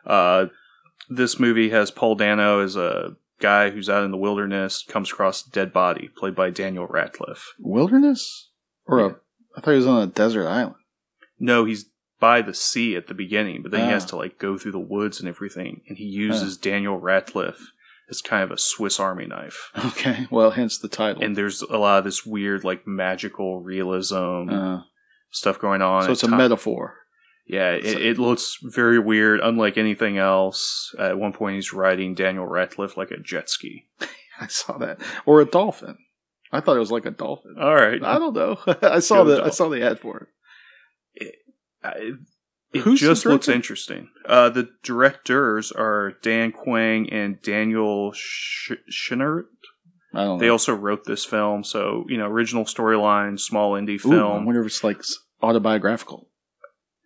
Uh, 0.05 0.47
this 1.09 1.39
movie 1.39 1.69
has 1.69 1.91
Paul 1.91 2.15
Dano 2.15 2.59
as 2.59 2.75
a 2.75 3.15
guy 3.39 3.69
who's 3.71 3.89
out 3.89 4.03
in 4.03 4.11
the 4.11 4.17
wilderness, 4.17 4.83
comes 4.87 5.11
across 5.11 5.45
a 5.45 5.49
dead 5.51 5.73
body, 5.73 6.09
played 6.15 6.35
by 6.35 6.49
Daniel 6.49 6.87
Radcliffe. 6.87 7.53
Wilderness? 7.59 8.49
Or 8.85 8.99
Yeah. 8.99 9.05
a 9.07 9.15
I 9.57 9.61
thought 9.61 9.71
he 9.71 9.77
was 9.77 9.87
on 9.87 10.01
a 10.01 10.07
desert 10.07 10.47
island. 10.47 10.75
No, 11.39 11.65
he's 11.65 11.85
by 12.19 12.41
the 12.41 12.53
sea 12.53 12.95
at 12.95 13.07
the 13.07 13.13
beginning, 13.13 13.61
but 13.61 13.71
then 13.71 13.85
he 13.85 13.91
has 13.91 14.05
Ah. 14.05 14.07
to 14.07 14.15
like 14.15 14.39
go 14.39 14.57
through 14.57 14.71
the 14.71 14.79
woods 14.79 15.19
and 15.19 15.27
everything, 15.27 15.81
and 15.89 15.97
he 15.97 16.05
uses 16.05 16.57
Daniel 16.57 16.97
Radcliffe 16.97 17.71
as 18.09 18.21
kind 18.21 18.43
of 18.43 18.51
a 18.51 18.57
Swiss 18.57 18.99
Army 18.99 19.25
knife. 19.25 19.71
Okay. 19.87 20.27
Well, 20.31 20.51
hence 20.51 20.77
the 20.77 20.87
title. 20.87 21.21
And 21.23 21.35
there's 21.35 21.61
a 21.63 21.77
lot 21.77 21.99
of 21.99 22.05
this 22.05 22.25
weird, 22.25 22.63
like 22.63 22.87
magical 22.87 23.61
realism 23.61 24.49
uh, 24.49 24.81
stuff 25.31 25.59
going 25.59 25.81
on. 25.81 26.03
so 26.03 26.11
it's 26.13 26.23
a 26.23 26.27
At 26.27 26.29
ti- 26.31 26.35
metaphor. 26.37 26.95
Yeah, 27.45 27.71
it, 27.71 28.01
it 28.01 28.17
looks 28.19 28.57
very 28.63 28.99
weird, 28.99 29.39
unlike 29.41 29.77
anything 29.77 30.17
else. 30.17 30.93
At 30.97 31.17
one 31.17 31.33
point, 31.33 31.55
he's 31.55 31.73
riding 31.73 32.15
Daniel 32.15 32.47
Radcliffe 32.47 32.95
like 32.95 33.11
a 33.11 33.19
jet 33.19 33.49
ski. 33.49 33.87
I 34.39 34.47
saw 34.47 34.77
that. 34.77 35.01
Or 35.25 35.41
a 35.41 35.45
dolphin. 35.45 35.97
I 36.51 36.61
thought 36.61 36.77
it 36.77 36.79
was 36.79 36.91
like 36.91 37.05
a 37.05 37.11
dolphin. 37.11 37.55
All 37.59 37.75
right, 37.75 38.01
I 38.03 38.19
don't 38.19 38.33
know. 38.35 38.57
I 38.81 38.99
saw 38.99 39.23
the 39.23 39.43
I 39.43 39.49
saw 39.49 39.69
the 39.69 39.83
ad 39.85 39.99
for 39.99 40.29
it. 41.17 41.35
I- 41.83 42.11
it 42.73 42.81
Who's 42.81 42.99
just 42.99 43.27
looks 43.27 43.47
interesting. 43.49 44.09
Uh, 44.27 44.49
the 44.49 44.67
directors 44.81 45.71
are 45.71 46.13
Dan 46.23 46.51
Kwan 46.51 47.07
and 47.11 47.39
Daniel 47.43 48.11
Sh-. 48.15 48.71
I 49.11 49.15
don't 49.15 49.39
know. 50.13 50.37
They 50.39 50.49
also 50.49 50.73
wrote 50.73 51.05
this 51.05 51.23
film, 51.23 51.63
so 51.63 52.05
you 52.09 52.17
know, 52.17 52.25
original 52.25 52.65
storyline, 52.65 53.39
small 53.39 53.73
indie 53.73 54.03
Ooh, 54.03 54.09
I 54.09 54.15
film. 54.15 54.45
wonder 54.45 54.61
if 54.61 54.67
it's 54.67 54.83
like 54.83 55.03
autobiographical. 55.43 56.29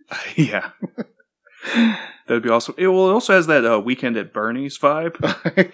yeah, 0.35 0.71
that'd 2.27 2.43
be 2.43 2.49
awesome. 2.49 2.75
It, 2.77 2.87
well, 2.87 3.09
it 3.09 3.13
also 3.13 3.33
has 3.33 3.47
that 3.47 3.65
uh, 3.65 3.79
Weekend 3.79 4.17
at 4.17 4.33
Bernie's 4.33 4.77
vibe. 4.77 5.17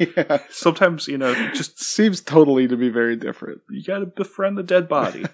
yeah. 0.17 0.39
Sometimes 0.49 1.07
you 1.07 1.17
know, 1.17 1.33
just 1.53 1.79
Seems 1.83 2.21
totally 2.21 2.67
to 2.67 2.75
be 2.75 2.89
very 2.89 3.15
different. 3.15 3.61
you 3.69 3.83
got 3.83 3.99
to 3.99 4.05
befriend 4.05 4.57
the 4.57 4.63
dead 4.63 4.87
body. 4.87 5.25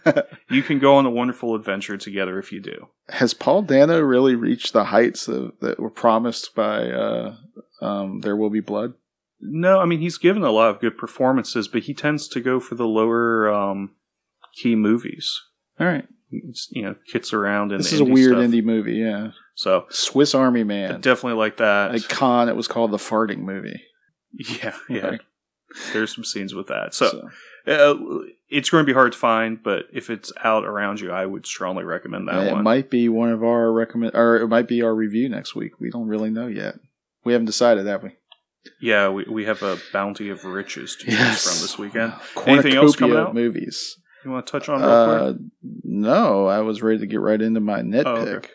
you 0.50 0.62
can 0.62 0.80
go 0.80 0.96
on 0.96 1.06
a 1.06 1.10
wonderful 1.10 1.56
adventure 1.56 1.98
together 1.98 2.38
if 2.40 2.52
you 2.52 2.60
do. 2.60 2.88
Has 3.10 3.34
Paul 3.34 3.62
Dano 3.62 4.00
really 4.02 4.36
reached 4.36 4.74
the 4.74 4.86
heights 4.86 5.28
of, 5.28 5.54
that 5.62 5.80
were 5.80 5.90
promised 5.90 6.54
by 6.54 6.90
uh, 6.90 7.36
um, 7.82 8.20
There 8.22 8.36
Will 8.36 8.50
Be 8.50 8.60
Blood? 8.60 8.94
No, 9.42 9.80
I 9.80 9.86
mean 9.86 10.00
he's 10.00 10.18
given 10.18 10.44
a 10.44 10.52
lot 10.52 10.70
of 10.70 10.82
good 10.82 10.98
performances, 10.98 11.68
but 11.70 11.84
he 11.84 11.94
tends 11.94 12.28
to 12.30 12.42
go 12.42 12.60
for 12.60 12.76
the 12.76 12.88
lower 12.88 13.50
um, 13.50 13.96
key 14.54 14.76
movies. 14.76 15.42
All 15.80 15.88
right. 15.88 16.06
You 16.32 16.82
know, 16.84 16.96
kits 17.08 17.34
around 17.34 17.72
and 17.72 17.80
This 17.80 17.94
is 17.94 18.00
a 18.00 18.06
weird 18.06 18.36
indie 18.36 18.64
movie, 18.64 18.96
yeah. 18.96 19.32
So 19.56 19.86
Swiss 19.90 20.36
Army 20.36 20.62
I 20.62 20.64
Man. 20.64 21.02
definitely 21.02 21.38
like 21.40 21.58
that. 21.58 21.96
At 21.96 22.08
Con, 22.08 22.50
it 22.50 22.56
was 22.56 22.68
called 22.68 22.92
the 22.92 22.98
farting 22.98 23.40
movie. 23.40 23.82
yeah, 24.34 24.76
yeah. 24.90 25.18
There's 25.94 26.14
some 26.14 26.24
scenes 26.24 26.54
with 26.54 26.68
that. 26.68 26.94
So, 26.94 27.30
uh, 27.68 27.96
it's 28.50 28.70
going 28.70 28.84
to 28.84 28.86
be 28.86 28.94
hard 28.94 29.12
to 29.12 29.18
find, 29.18 29.62
but 29.62 29.86
if 29.94 30.10
it's 30.10 30.32
out 30.44 30.66
around 30.66 31.00
you, 31.00 31.12
I 31.12 31.26
would 31.26 31.46
strongly 31.46 31.84
recommend 31.84 32.28
that 32.28 32.48
it 32.48 32.52
one. 32.52 32.62
It 32.62 32.64
might 32.64 32.90
be 32.90 33.08
one 33.10 33.30
of 33.30 33.44
our 33.44 33.72
recommend, 33.72 34.16
or 34.16 34.38
it 34.38 34.48
might 34.48 34.68
be 34.68 34.82
our 34.82 34.96
review 34.96 35.30
next 35.30 35.56
week. 35.56 35.80
We 35.80 35.92
don't 35.92 36.08
really 36.08 36.32
know 36.32 36.48
yet. 36.48 36.76
We 37.24 37.34
haven't 37.34 37.46
decided, 37.46 37.86
have 37.86 38.04
we? 38.04 38.12
yeah, 38.82 39.10
we, 39.10 39.26
we 39.26 39.46
have 39.46 39.62
a 39.62 39.78
bounty 39.94 40.30
of 40.30 40.44
riches 40.46 40.96
to 40.98 41.06
choose 41.06 41.44
from 41.44 41.62
this 41.62 41.78
weekend. 41.78 42.14
Anything 42.46 42.76
else 42.76 42.96
coming 42.96 43.18
of 43.18 43.28
out? 43.28 43.36
Movies. 43.36 43.98
You 44.26 44.32
want 44.32 44.46
to 44.48 44.52
touch 44.52 44.68
on 44.70 44.82
real 44.82 44.90
Uh, 44.90 45.34
quick? 45.34 45.42
no, 45.84 46.46
I 46.48 46.60
was 46.60 46.82
ready 46.82 47.00
to 47.00 47.08
get 47.08 47.20
right 47.22 47.42
into 47.42 47.60
my 47.60 47.82
nitpick. 47.82 48.04
Oh, 48.06 48.18
okay. 48.38 48.50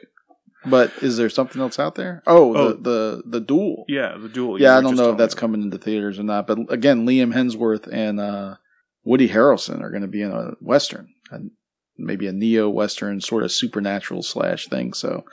But 0.66 0.92
is 1.02 1.16
there 1.18 1.28
something 1.28 1.60
else 1.60 1.78
out 1.78 1.94
there? 1.94 2.22
Oh, 2.26 2.54
Oh. 2.56 2.68
the 2.72 2.74
the 2.80 3.22
the 3.26 3.40
duel. 3.40 3.84
Yeah, 3.88 4.16
the 4.18 4.28
duel. 4.30 4.60
Yeah, 4.60 4.76
I 4.78 4.80
don't 4.80 4.96
know 4.96 5.10
if 5.10 5.18
that's 5.18 5.34
about. 5.34 5.40
coming 5.40 5.62
into 5.62 5.76
theaters 5.78 6.18
or 6.18 6.22
not. 6.22 6.46
But 6.46 6.72
again, 6.72 7.06
Liam 7.06 7.34
Hemsworth 7.34 7.86
and 7.92 8.18
uh, 8.18 8.56
Woody 9.04 9.28
Harrelson 9.28 9.80
are 9.82 9.90
going 9.90 10.02
to 10.02 10.08
be 10.08 10.22
in 10.22 10.30
a 10.30 10.52
western, 10.60 11.08
and 11.30 11.50
maybe 11.98 12.26
a 12.26 12.32
neo 12.32 12.68
western 12.70 13.20
sort 13.20 13.42
of 13.44 13.52
supernatural 13.52 14.22
slash 14.22 14.66
thing. 14.68 14.94
So 14.94 15.24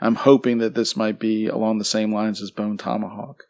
I'm 0.00 0.14
hoping 0.14 0.58
that 0.58 0.74
this 0.74 0.96
might 0.96 1.18
be 1.18 1.46
along 1.46 1.78
the 1.78 1.84
same 1.84 2.12
lines 2.14 2.40
as 2.40 2.50
Bone 2.52 2.76
Tomahawk. 2.78 3.42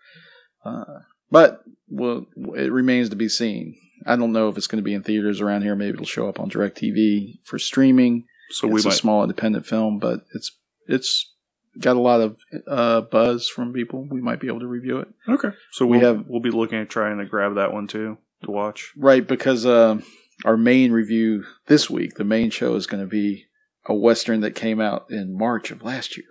Uh, 0.65 1.01
but 1.31 1.63
well, 1.89 2.27
it 2.57 2.73
remains 2.73 3.11
to 3.11 3.17
be 3.17 3.29
seen. 3.29 3.77
I 4.05 4.17
don't 4.17 4.33
know 4.33 4.49
if 4.49 4.57
it's 4.57 4.67
going 4.67 4.83
to 4.83 4.85
be 4.85 4.95
in 4.95 5.03
theaters 5.03 5.41
around 5.41 5.63
here. 5.63 5.75
Maybe 5.75 5.95
it'll 5.95 6.05
show 6.07 6.29
up 6.29 6.39
on 6.41 6.51
DirecTV 6.51 7.41
for 7.45 7.59
streaming. 7.59 8.25
So 8.51 8.75
it's 8.75 8.85
we 8.85 8.91
a 8.91 8.95
small 8.95 9.23
independent 9.23 9.67
film, 9.67 9.99
but 9.99 10.21
it's 10.35 10.53
it's 10.87 11.33
got 11.81 11.97
a 11.97 12.01
lot 12.01 12.21
of 12.21 12.37
uh, 12.69 13.01
buzz 13.03 13.49
from 13.49 13.73
people. 13.73 14.07
We 14.11 14.21
might 14.21 14.41
be 14.41 14.47
able 14.47 14.61
to 14.61 14.67
review 14.67 14.99
it. 14.99 15.09
Okay. 15.29 15.49
So 15.73 15.85
We 15.87 15.99
we'll, 15.99 16.15
have- 16.15 16.25
we'll 16.29 16.41
be 16.41 16.51
looking 16.51 16.79
at 16.79 16.89
trying 16.91 17.19
to 17.19 17.25
grab 17.25 17.55
that 17.57 17.73
one 17.73 17.87
too 17.87 18.19
to 18.45 18.51
watch. 18.51 18.93
Right, 18.97 19.27
because 19.27 19.67
uh, 19.67 20.01
our 20.45 20.57
main 20.57 20.93
review 20.93 21.45
this 21.67 21.89
week, 21.91 22.15
the 22.15 22.25
main 22.25 22.51
show 22.51 22.75
is 22.77 22.87
going 22.87 23.03
to 23.03 23.09
be 23.09 23.47
a 23.87 23.95
western 23.95 24.41
that 24.41 24.55
came 24.55 24.81
out 24.81 25.07
in 25.11 25.37
March 25.37 25.71
of 25.71 25.83
last 25.83 26.17
year, 26.17 26.27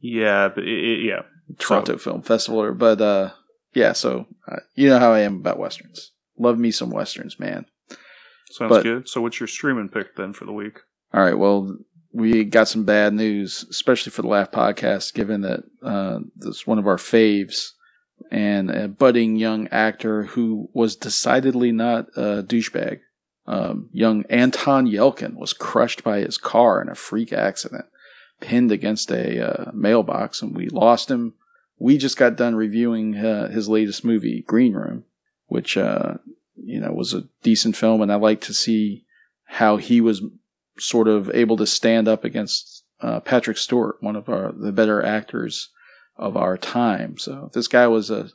Yeah, 0.00 0.48
but 0.48 0.64
it, 0.64 1.04
yeah. 1.04 1.22
Toronto 1.58 1.98
Film 1.98 2.22
Festival. 2.22 2.72
But 2.74 3.00
uh, 3.00 3.30
yeah, 3.74 3.92
so 3.92 4.26
uh, 4.50 4.56
you 4.74 4.88
know 4.88 4.98
how 4.98 5.12
I 5.12 5.20
am 5.20 5.36
about 5.36 5.58
westerns. 5.58 6.12
Love 6.38 6.58
me 6.58 6.70
some 6.70 6.90
westerns, 6.90 7.38
man. 7.38 7.66
Sounds 8.50 8.68
But- 8.70 8.82
good. 8.82 9.08
So 9.08 9.20
what's 9.20 9.40
your 9.40 9.46
streaming 9.46 9.88
pick 9.88 10.16
then 10.16 10.32
for 10.32 10.44
the 10.44 10.52
week? 10.52 10.80
All 11.12 11.22
right, 11.22 11.38
well, 11.38 11.76
we 12.12 12.44
got 12.44 12.68
some 12.68 12.84
bad 12.84 13.14
news, 13.14 13.64
especially 13.70 14.10
for 14.10 14.22
the 14.22 14.28
Laugh 14.28 14.50
podcast, 14.50 15.14
given 15.14 15.42
that 15.42 15.60
uh, 15.82 16.20
this 16.36 16.56
is 16.56 16.66
one 16.66 16.78
of 16.78 16.86
our 16.86 16.96
faves 16.96 17.70
and 18.30 18.70
a 18.70 18.88
budding 18.88 19.36
young 19.36 19.68
actor 19.68 20.24
who 20.24 20.68
was 20.72 20.96
decidedly 20.96 21.72
not 21.72 22.06
a 22.16 22.42
douchebag. 22.42 23.00
Um, 23.46 23.90
young 23.92 24.24
Anton 24.30 24.86
Yelkin 24.86 25.34
was 25.34 25.52
crushed 25.52 26.02
by 26.02 26.20
his 26.20 26.38
car 26.38 26.80
in 26.80 26.88
a 26.88 26.94
freak 26.94 27.32
accident, 27.32 27.84
pinned 28.40 28.72
against 28.72 29.10
a 29.10 29.40
uh, 29.68 29.70
mailbox, 29.74 30.40
and 30.40 30.56
we 30.56 30.68
lost 30.68 31.10
him. 31.10 31.34
We 31.78 31.98
just 31.98 32.16
got 32.16 32.36
done 32.36 32.54
reviewing 32.54 33.16
uh, 33.16 33.50
his 33.50 33.68
latest 33.68 34.04
movie, 34.04 34.42
Green 34.46 34.72
Room, 34.72 35.04
which 35.46 35.76
uh, 35.76 36.14
you 36.56 36.80
know 36.80 36.92
was 36.92 37.14
a 37.14 37.28
decent 37.42 37.76
film, 37.76 38.00
and 38.00 38.12
I 38.12 38.16
like 38.16 38.40
to 38.42 38.54
see 38.54 39.04
how 39.44 39.76
he 39.76 40.00
was 40.00 40.22
sort 40.78 41.08
of 41.08 41.30
able 41.30 41.56
to 41.56 41.66
stand 41.66 42.08
up 42.08 42.24
against 42.24 42.84
uh, 43.00 43.20
Patrick 43.20 43.56
Stewart, 43.56 43.96
one 44.00 44.16
of 44.16 44.28
our 44.28 44.52
the 44.52 44.72
better 44.72 45.02
actors 45.02 45.70
of 46.16 46.36
our 46.36 46.56
time. 46.56 47.18
So 47.18 47.50
this 47.52 47.68
guy 47.68 47.86
was 47.86 48.10
a, 48.10 48.30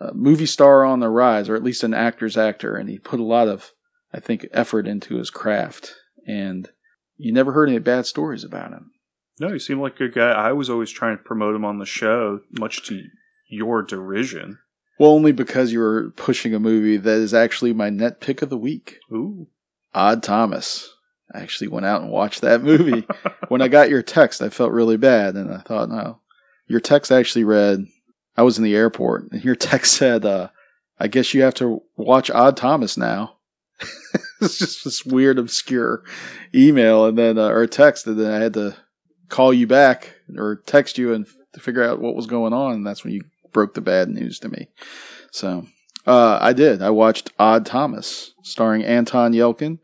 a 0.00 0.12
movie 0.12 0.46
star 0.46 0.84
on 0.84 1.00
the 1.00 1.08
rise, 1.08 1.48
or 1.48 1.56
at 1.56 1.62
least 1.62 1.84
an 1.84 1.94
actor's 1.94 2.36
actor, 2.36 2.76
and 2.76 2.88
he 2.88 2.98
put 2.98 3.20
a 3.20 3.24
lot 3.24 3.48
of, 3.48 3.72
I 4.12 4.20
think, 4.20 4.46
effort 4.52 4.86
into 4.86 5.16
his 5.16 5.30
craft. 5.30 5.94
And 6.26 6.68
you 7.16 7.32
never 7.32 7.52
heard 7.52 7.68
any 7.68 7.78
bad 7.78 8.06
stories 8.06 8.44
about 8.44 8.72
him. 8.72 8.92
No, 9.40 9.52
he 9.52 9.58
seemed 9.58 9.80
like 9.80 9.94
a 9.94 9.98
good 9.98 10.14
guy. 10.14 10.30
I 10.30 10.52
was 10.52 10.68
always 10.68 10.90
trying 10.90 11.16
to 11.16 11.22
promote 11.22 11.54
him 11.54 11.64
on 11.64 11.78
the 11.78 11.86
show, 11.86 12.40
much 12.50 12.84
to 12.88 13.04
your 13.48 13.82
derision. 13.82 14.58
Well, 14.98 15.10
only 15.10 15.32
because 15.32 15.72
you 15.72 15.78
were 15.78 16.10
pushing 16.16 16.54
a 16.54 16.60
movie 16.60 16.96
that 16.96 17.18
is 17.18 17.32
actually 17.32 17.72
my 17.72 17.88
net 17.88 18.20
pick 18.20 18.42
of 18.42 18.50
the 18.50 18.58
week. 18.58 18.98
Ooh. 19.12 19.46
Odd 19.94 20.22
Thomas. 20.22 20.92
I 21.32 21.40
actually 21.40 21.68
went 21.68 21.86
out 21.86 22.02
and 22.02 22.10
watched 22.10 22.40
that 22.40 22.62
movie. 22.62 23.06
when 23.48 23.62
I 23.62 23.68
got 23.68 23.90
your 23.90 24.02
text, 24.02 24.42
I 24.42 24.48
felt 24.48 24.72
really 24.72 24.96
bad, 24.96 25.36
and 25.36 25.52
I 25.52 25.58
thought, 25.58 25.88
no. 25.88 26.20
Your 26.66 26.80
text 26.80 27.12
actually 27.12 27.44
read, 27.44 27.86
I 28.36 28.42
was 28.42 28.58
in 28.58 28.64
the 28.64 28.74
airport, 28.74 29.30
and 29.30 29.44
your 29.44 29.54
text 29.56 29.94
said, 29.94 30.24
uh, 30.24 30.48
I 30.98 31.06
guess 31.06 31.32
you 31.32 31.42
have 31.42 31.54
to 31.54 31.82
watch 31.96 32.30
Odd 32.30 32.56
Thomas 32.56 32.96
now. 32.96 33.36
it's 34.40 34.58
just 34.58 34.84
this 34.84 35.04
weird, 35.04 35.38
obscure 35.38 36.02
email, 36.52 37.06
and 37.06 37.16
then, 37.16 37.38
uh, 37.38 37.48
or 37.48 37.66
text, 37.66 38.06
and 38.06 38.18
then 38.18 38.32
I 38.32 38.42
had 38.42 38.54
to 38.54 38.76
call 39.28 39.52
you 39.52 39.66
back 39.66 40.14
or 40.36 40.56
text 40.66 40.98
you 40.98 41.12
and 41.12 41.26
to 41.52 41.60
figure 41.60 41.84
out 41.84 42.00
what 42.00 42.16
was 42.16 42.26
going 42.26 42.52
on, 42.52 42.72
and 42.72 42.86
that's 42.86 43.04
when 43.04 43.12
you 43.12 43.22
broke 43.52 43.74
the 43.74 43.80
bad 43.80 44.08
news 44.08 44.38
to 44.40 44.48
me. 44.48 44.68
So, 45.30 45.66
uh, 46.06 46.38
I 46.40 46.52
did. 46.52 46.82
I 46.82 46.90
watched 46.90 47.30
Odd 47.38 47.66
Thomas, 47.66 48.32
starring 48.42 48.84
Anton 48.84 49.32
Yelkin, 49.32 49.78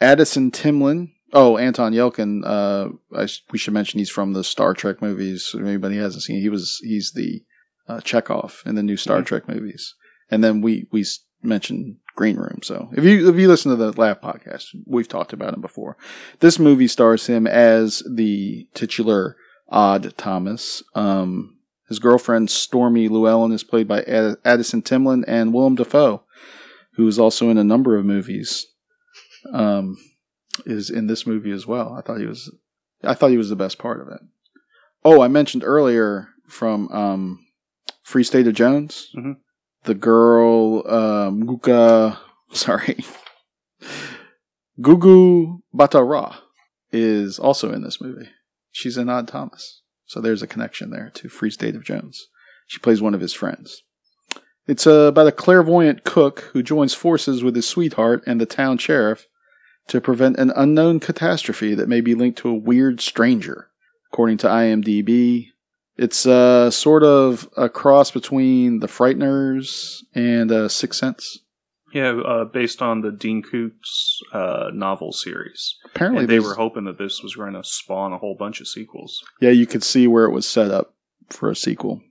Addison 0.00 0.50
Timlin. 0.50 1.08
Oh, 1.32 1.58
Anton 1.58 1.92
Yelkin. 1.92 2.42
Uh, 2.44 2.90
I 3.14 3.28
we 3.50 3.58
should 3.58 3.74
mention 3.74 3.98
he's 3.98 4.08
from 4.10 4.32
the 4.32 4.42
Star 4.44 4.72
Trek 4.72 5.02
movies. 5.02 5.50
If 5.54 5.60
anybody 5.60 5.96
hasn't 5.98 6.22
seen, 6.22 6.40
he 6.40 6.48
was 6.48 6.78
he's 6.82 7.12
the 7.12 7.42
uh, 7.86 7.98
Chekov 7.98 8.64
in 8.66 8.76
the 8.76 8.82
new 8.82 8.96
Star 8.96 9.20
Mhm. 9.20 9.26
Trek 9.26 9.48
movies. 9.48 9.94
And 10.30 10.42
then 10.42 10.62
we 10.62 10.86
we 10.90 11.04
mentioned 11.42 11.96
Green 12.16 12.36
Room. 12.36 12.60
So 12.62 12.88
if 12.96 13.04
you 13.04 13.28
if 13.28 13.36
you 13.36 13.46
listen 13.46 13.70
to 13.70 13.76
the 13.76 13.92
Laugh 14.00 14.22
podcast, 14.22 14.64
we've 14.86 15.06
talked 15.08 15.34
about 15.34 15.52
him 15.52 15.60
before. 15.60 15.98
This 16.40 16.58
movie 16.58 16.88
stars 16.88 17.26
him 17.26 17.46
as 17.46 18.02
the 18.10 18.66
titular 18.72 19.36
Odd 19.68 20.14
Thomas. 20.16 20.82
Um, 20.94 21.57
his 21.88 21.98
girlfriend 21.98 22.50
Stormy 22.50 23.08
Llewellyn 23.08 23.52
is 23.52 23.64
played 23.64 23.88
by 23.88 24.02
Ad- 24.02 24.36
Addison 24.44 24.82
Timlin 24.82 25.24
and 25.26 25.52
Willem 25.54 25.74
Dafoe, 25.76 26.22
who 26.94 27.06
is 27.06 27.18
also 27.18 27.50
in 27.50 27.58
a 27.58 27.64
number 27.64 27.96
of 27.96 28.04
movies. 28.04 28.66
Um, 29.52 29.96
is 30.66 30.90
in 30.90 31.06
this 31.06 31.26
movie 31.26 31.52
as 31.52 31.66
well. 31.66 31.92
I 31.96 32.00
thought 32.02 32.18
he 32.18 32.26
was, 32.26 32.52
I 33.04 33.14
thought 33.14 33.30
he 33.30 33.38
was 33.38 33.48
the 33.48 33.56
best 33.56 33.78
part 33.78 34.00
of 34.00 34.08
it. 34.08 34.20
Oh, 35.04 35.22
I 35.22 35.28
mentioned 35.28 35.62
earlier 35.64 36.28
from 36.48 36.88
um, 36.90 37.46
Free 38.02 38.24
State 38.24 38.48
of 38.48 38.54
Jones, 38.54 39.10
Mhm. 39.16 39.36
the 39.84 39.94
girl 39.94 40.82
um, 40.90 41.44
Guga, 41.46 42.18
sorry, 42.52 42.98
Gugu 44.80 45.60
Mbatha-Raw 45.74 46.36
is 46.92 47.38
also 47.38 47.72
in 47.72 47.82
this 47.82 48.00
movie. 48.00 48.28
she's 48.70 48.96
in 48.96 49.08
Odd 49.08 49.28
Thomas. 49.28 49.82
So 50.08 50.20
there's 50.20 50.42
a 50.42 50.46
connection 50.46 50.90
there 50.90 51.10
to 51.14 51.28
Free 51.28 51.50
State 51.50 51.76
of 51.76 51.84
Jones. 51.84 52.28
She 52.66 52.80
plays 52.80 53.00
one 53.00 53.14
of 53.14 53.20
his 53.20 53.34
friends. 53.34 53.82
It's 54.66 54.86
uh, 54.86 55.08
about 55.08 55.28
a 55.28 55.32
clairvoyant 55.32 56.04
cook 56.04 56.50
who 56.52 56.62
joins 56.62 56.94
forces 56.94 57.44
with 57.44 57.54
his 57.54 57.68
sweetheart 57.68 58.22
and 58.26 58.40
the 58.40 58.46
town 58.46 58.78
sheriff 58.78 59.26
to 59.88 60.00
prevent 60.00 60.38
an 60.38 60.52
unknown 60.56 60.98
catastrophe 61.00 61.74
that 61.74 61.88
may 61.88 62.00
be 62.00 62.14
linked 62.14 62.38
to 62.38 62.48
a 62.48 62.54
weird 62.54 63.00
stranger. 63.00 63.68
According 64.12 64.38
to 64.38 64.46
IMDb, 64.46 65.48
it's 65.96 66.26
uh, 66.26 66.70
sort 66.70 67.02
of 67.02 67.48
a 67.56 67.68
cross 67.68 68.10
between 68.10 68.80
The 68.80 68.86
Frighteners 68.86 69.98
and 70.14 70.50
uh, 70.50 70.68
Sixth 70.68 70.98
Sense. 70.98 71.40
Yeah, 71.92 72.10
uh, 72.20 72.44
based 72.44 72.82
on 72.82 73.00
the 73.00 73.10
Dean 73.10 73.42
Koontz 73.42 74.20
uh, 74.32 74.70
novel 74.72 75.12
series. 75.12 75.76
Apparently, 75.86 76.20
And 76.24 76.28
they 76.28 76.40
were 76.40 76.54
hoping 76.54 76.84
that 76.84 76.98
this 76.98 77.22
was 77.22 77.34
going 77.36 77.54
to 77.54 77.64
spawn 77.64 78.12
a 78.12 78.18
whole 78.18 78.36
bunch 78.38 78.60
of 78.60 78.68
sequels. 78.68 79.22
Yeah, 79.40 79.50
you 79.50 79.66
could 79.66 79.82
see 79.82 80.06
where 80.06 80.24
it 80.26 80.32
was 80.32 80.46
set 80.48 80.70
up 80.70 80.94
for 81.30 81.50
a 81.50 81.56
sequel. 81.56 82.02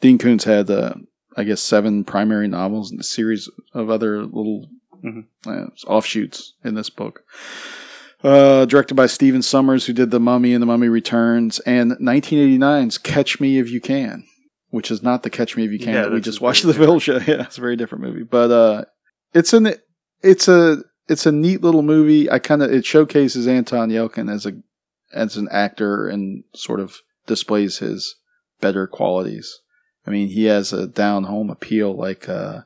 Dean 0.00 0.16
Koontz 0.18 0.44
had, 0.44 0.70
uh, 0.70 0.94
I 1.36 1.44
guess, 1.44 1.60
seven 1.60 2.04
primary 2.04 2.48
novels 2.48 2.90
and 2.90 3.00
a 3.00 3.04
series 3.04 3.50
of 3.74 3.90
other 3.90 4.22
little 4.24 4.68
Mhm. 5.04 5.26
uh, 5.46 5.66
offshoots 5.86 6.54
in 6.64 6.74
this 6.74 6.88
book. 6.90 7.22
Uh, 8.24 8.64
directed 8.64 8.94
by 8.94 9.06
Stephen 9.06 9.42
Sommers, 9.42 9.86
who 9.86 9.92
did 9.92 10.10
The 10.10 10.18
Mummy 10.18 10.52
and 10.52 10.60
The 10.60 10.66
Mummy 10.66 10.88
Returns, 10.88 11.60
and 11.60 11.92
1989's 12.00 12.98
Catch 12.98 13.38
Me 13.40 13.58
If 13.58 13.70
You 13.70 13.80
Can, 13.80 14.24
which 14.70 14.90
is 14.90 15.02
not 15.04 15.22
the 15.22 15.30
Catch 15.30 15.56
Me 15.56 15.64
If 15.64 15.70
You 15.70 15.78
Can 15.78 15.94
Yeah, 15.94 16.02
that 16.02 16.12
we 16.12 16.20
just 16.20 16.40
watched 16.40 16.64
the 16.66 16.74
film 16.74 16.98
show. 16.98 17.18
Yeah, 17.26 17.42
it's 17.42 17.58
a 17.58 17.60
very 17.60 17.76
different 17.76 18.02
movie, 18.02 18.24
but 18.24 18.50
uh, 18.50 18.84
it's 19.34 19.52
an 19.52 19.74
it's 20.22 20.48
a 20.48 20.78
it's 21.08 21.26
a 21.26 21.32
neat 21.32 21.62
little 21.62 21.82
movie. 21.82 22.30
I 22.30 22.38
kind 22.38 22.62
of 22.62 22.72
it 22.72 22.84
showcases 22.84 23.46
Anton 23.46 23.90
Yelkin 23.90 24.32
as 24.32 24.46
a 24.46 24.52
as 25.12 25.36
an 25.36 25.48
actor 25.50 26.08
and 26.08 26.44
sort 26.54 26.80
of 26.80 26.98
displays 27.26 27.78
his 27.78 28.16
better 28.60 28.86
qualities. 28.86 29.60
I 30.06 30.10
mean, 30.10 30.28
he 30.28 30.44
has 30.44 30.72
a 30.72 30.86
down 30.86 31.24
home 31.24 31.50
appeal. 31.50 31.94
Like, 31.94 32.28
uh, 32.28 32.62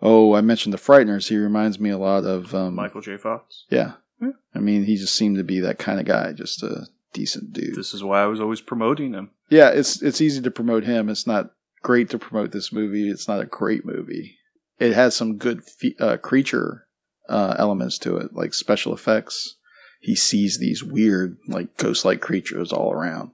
oh, 0.00 0.34
I 0.34 0.40
mentioned 0.40 0.72
the 0.72 0.78
Frighteners. 0.78 1.28
He 1.28 1.36
reminds 1.36 1.80
me 1.80 1.90
a 1.90 1.98
lot 1.98 2.24
of 2.24 2.54
um, 2.54 2.76
Michael 2.76 3.00
J. 3.00 3.16
Fox. 3.16 3.64
Yeah, 3.70 3.94
Yeah. 4.20 4.30
I 4.54 4.60
mean, 4.60 4.84
he 4.84 4.96
just 4.96 5.14
seemed 5.14 5.36
to 5.36 5.44
be 5.44 5.60
that 5.60 5.78
kind 5.78 5.98
of 5.98 6.06
guy, 6.06 6.32
just 6.32 6.62
a 6.62 6.86
decent 7.12 7.52
dude. 7.52 7.74
This 7.74 7.92
is 7.92 8.04
why 8.04 8.22
I 8.22 8.26
was 8.26 8.40
always 8.40 8.60
promoting 8.60 9.14
him. 9.14 9.30
Yeah, 9.48 9.70
it's 9.70 10.00
it's 10.00 10.20
easy 10.20 10.40
to 10.42 10.50
promote 10.50 10.84
him. 10.84 11.08
It's 11.08 11.26
not 11.26 11.50
great 11.82 12.08
to 12.10 12.18
promote 12.18 12.52
this 12.52 12.72
movie. 12.72 13.10
It's 13.10 13.26
not 13.26 13.40
a 13.40 13.46
great 13.46 13.84
movie. 13.84 14.36
It 14.80 14.94
has 14.94 15.14
some 15.14 15.36
good 15.36 15.62
fe- 15.62 15.94
uh, 16.00 16.16
creature 16.16 16.86
uh, 17.28 17.54
elements 17.58 17.98
to 17.98 18.16
it, 18.16 18.34
like 18.34 18.54
special 18.54 18.92
effects. 18.92 19.56
He 20.00 20.16
sees 20.16 20.58
these 20.58 20.82
weird, 20.82 21.36
like 21.46 21.76
ghost-like 21.76 22.20
creatures 22.20 22.72
all 22.72 22.90
around. 22.90 23.32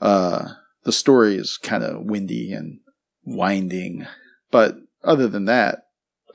Uh, 0.00 0.50
the 0.84 0.92
story 0.92 1.36
is 1.36 1.56
kind 1.56 1.82
of 1.82 2.04
windy 2.04 2.52
and 2.52 2.80
winding, 3.24 4.06
but 4.50 4.76
other 5.02 5.26
than 5.28 5.46
that, 5.46 5.86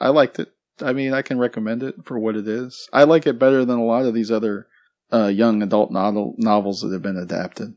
I 0.02 0.10
liked 0.10 0.40
it. 0.40 0.52
I 0.82 0.94
mean, 0.94 1.14
I 1.14 1.22
can 1.22 1.38
recommend 1.38 1.84
it 1.84 1.96
for 2.04 2.18
what 2.18 2.36
it 2.36 2.48
is. 2.48 2.88
I 2.92 3.04
like 3.04 3.28
it 3.28 3.40
better 3.40 3.64
than 3.64 3.78
a 3.78 3.86
lot 3.86 4.06
of 4.06 4.14
these 4.14 4.32
other 4.32 4.68
uh, 5.12 5.28
young 5.28 5.62
adult 5.62 5.92
novel- 5.92 6.36
novels 6.38 6.82
that 6.82 6.92
have 6.92 7.02
been 7.02 7.18
adapted. 7.18 7.76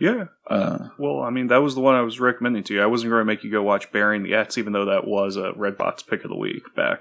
Yeah. 0.00 0.24
Uh, 0.48 0.88
Well, 0.98 1.20
I 1.20 1.30
mean, 1.30 1.46
that 1.48 1.58
was 1.62 1.74
the 1.74 1.80
one 1.80 1.94
I 1.94 2.00
was 2.02 2.18
recommending 2.20 2.64
to 2.64 2.74
you. 2.74 2.82
I 2.82 2.86
wasn't 2.86 3.10
going 3.10 3.20
to 3.20 3.24
make 3.24 3.44
you 3.44 3.50
go 3.50 3.62
watch 3.62 3.92
Burying 3.92 4.22
the 4.22 4.34
Axe, 4.34 4.58
even 4.58 4.72
though 4.72 4.86
that 4.86 5.06
was 5.06 5.36
a 5.36 5.52
Redbox 5.52 6.06
pick 6.06 6.24
of 6.24 6.30
the 6.30 6.36
week 6.36 6.62
back 6.74 7.00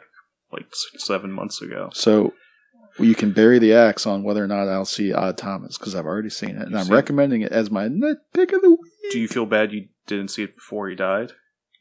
like 0.52 0.68
six, 0.74 1.06
seven 1.06 1.32
months 1.32 1.62
ago. 1.62 1.90
So 1.94 2.34
you 3.00 3.16
can 3.16 3.32
bury 3.32 3.58
the 3.58 3.74
axe 3.74 4.06
on 4.06 4.22
whether 4.24 4.44
or 4.44 4.48
not 4.48 4.68
I'll 4.70 4.86
see 4.86 5.12
Odd 5.12 5.38
Thomas 5.38 5.78
because 5.80 5.96
I've 5.96 6.06
already 6.06 6.30
seen 6.30 6.52
it, 6.52 6.62
and 6.62 6.72
You've 6.72 6.80
I'm 6.80 6.86
seen 6.86 6.94
it? 6.94 6.98
recommending 6.98 7.42
it 7.42 7.52
as 7.52 7.72
my 7.72 7.88
net 7.88 8.18
pick 8.34 8.52
of 8.54 8.62
the 8.62 8.70
week. 8.70 9.12
Do 9.12 9.20
you 9.20 9.28
feel 9.28 9.48
bad 9.48 9.72
you 9.74 9.88
didn't 10.06 10.28
see 10.30 10.44
it 10.44 10.56
before 10.56 10.88
he 10.90 10.96
died? 10.96 11.32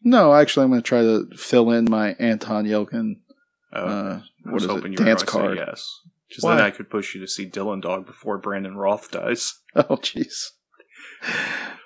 No, 0.03 0.33
actually, 0.35 0.65
I'm 0.65 0.71
going 0.71 0.81
to 0.83 0.89
try 0.89 1.03
to 1.03 1.29
fill 1.37 1.71
in 1.71 1.85
my 1.91 2.15
Anton 2.15 2.65
Yelkin. 2.65 3.17
Oh, 3.75 3.85
Uh, 3.87 4.21
I 4.47 4.51
was 4.53 4.65
is 4.65 4.71
hoping 4.71 4.95
it? 4.95 4.99
you 5.01 5.05
Dance 5.05 5.23
card. 5.23 5.59
yes. 5.59 5.87
Because 6.29 6.45
then 6.45 6.61
I 6.63 6.71
could 6.71 6.89
push 6.89 7.15
you 7.15 7.21
to 7.21 7.29
see 7.29 7.47
Dylan 7.49 7.83
Dog 7.83 8.07
before 8.07 8.39
Brandon 8.39 8.75
Routh 8.77 9.11
dies. 9.11 9.61
Oh, 9.77 9.97
jeez. 9.97 10.47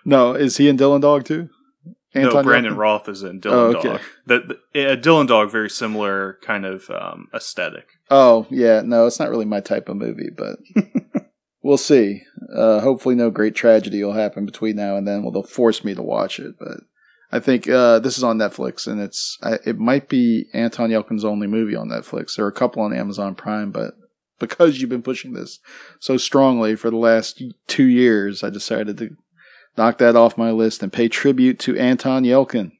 No, 0.05 0.35
is 0.35 0.57
he 0.57 0.69
in 0.69 0.77
Dylan 0.77 1.01
Dog 1.01 1.25
too? 1.25 1.49
no, 2.15 2.43
Brandon 2.43 2.75
Yelkin? 2.75 2.77
Routh 2.77 3.09
is 3.09 3.23
in 3.23 3.41
Dylan 3.41 3.53
Oh, 3.53 3.77
okay. 3.77 3.89
Dog. 3.89 4.01
The, 4.27 4.59
the, 4.73 4.93
uh, 4.93 4.97
Dylan 4.97 5.27
Dog, 5.27 5.51
very 5.51 5.69
similar 5.71 6.39
kind 6.43 6.65
of 6.65 6.89
um, 6.91 7.29
aesthetic. 7.35 7.89
Oh, 8.11 8.47
yeah. 8.51 8.83
No, 8.85 9.07
it's 9.07 9.19
not 9.19 9.31
really 9.31 9.45
my 9.45 9.61
type 9.61 9.89
of 9.89 9.97
movie, 9.97 10.31
but 10.35 10.59
we'll 11.63 11.77
see. 11.77 12.23
Uh, 12.55 12.81
hopefully, 12.81 13.15
no 13.15 13.31
great 13.31 13.55
tragedy 13.55 14.03
will 14.03 14.13
happen 14.13 14.47
between 14.47 14.77
now 14.77 14.97
and 14.97 15.07
then. 15.07 15.23
Well, 15.23 15.33
they'll 15.33 15.43
force 15.43 15.85
me 15.85 15.95
to 15.95 16.03
watch 16.03 16.39
it, 16.39 16.55
but 16.59 16.79
I 17.33 17.41
think 17.41 17.69
uh, 17.69 17.99
this 17.99 18.17
is 18.17 18.25
on 18.25 18.39
Netflix, 18.39 18.87
and 18.87 19.01
it's 19.01 19.37
I, 19.43 19.59
it 19.67 19.79
might 19.79 20.09
be 20.09 20.47
Anton 20.55 20.91
Yelkin's 20.91 21.25
only 21.25 21.49
movie 21.49 21.75
on 21.77 21.89
Netflix. 21.89 22.37
There 22.37 22.45
are 22.45 22.51
a 22.51 22.53
couple 22.53 22.83
on 22.83 22.95
Amazon 22.95 23.35
Prime, 23.35 23.73
but 23.73 23.95
because 24.39 24.81
you've 24.81 24.91
been 24.91 25.03
pushing 25.03 25.33
this 25.33 25.59
so 25.99 26.17
strongly 26.17 26.77
for 26.77 26.91
the 26.91 26.97
last 26.97 27.43
two 27.67 27.87
years, 27.87 28.45
I 28.45 28.51
decided 28.51 28.97
to 28.99 29.17
knock 29.77 29.99
that 29.99 30.17
off 30.17 30.39
my 30.39 30.51
list 30.51 30.83
and 30.83 30.93
pay 30.93 31.09
tribute 31.09 31.59
to 31.61 31.77
Anton 31.77 32.25
Yelkin. 32.25 32.73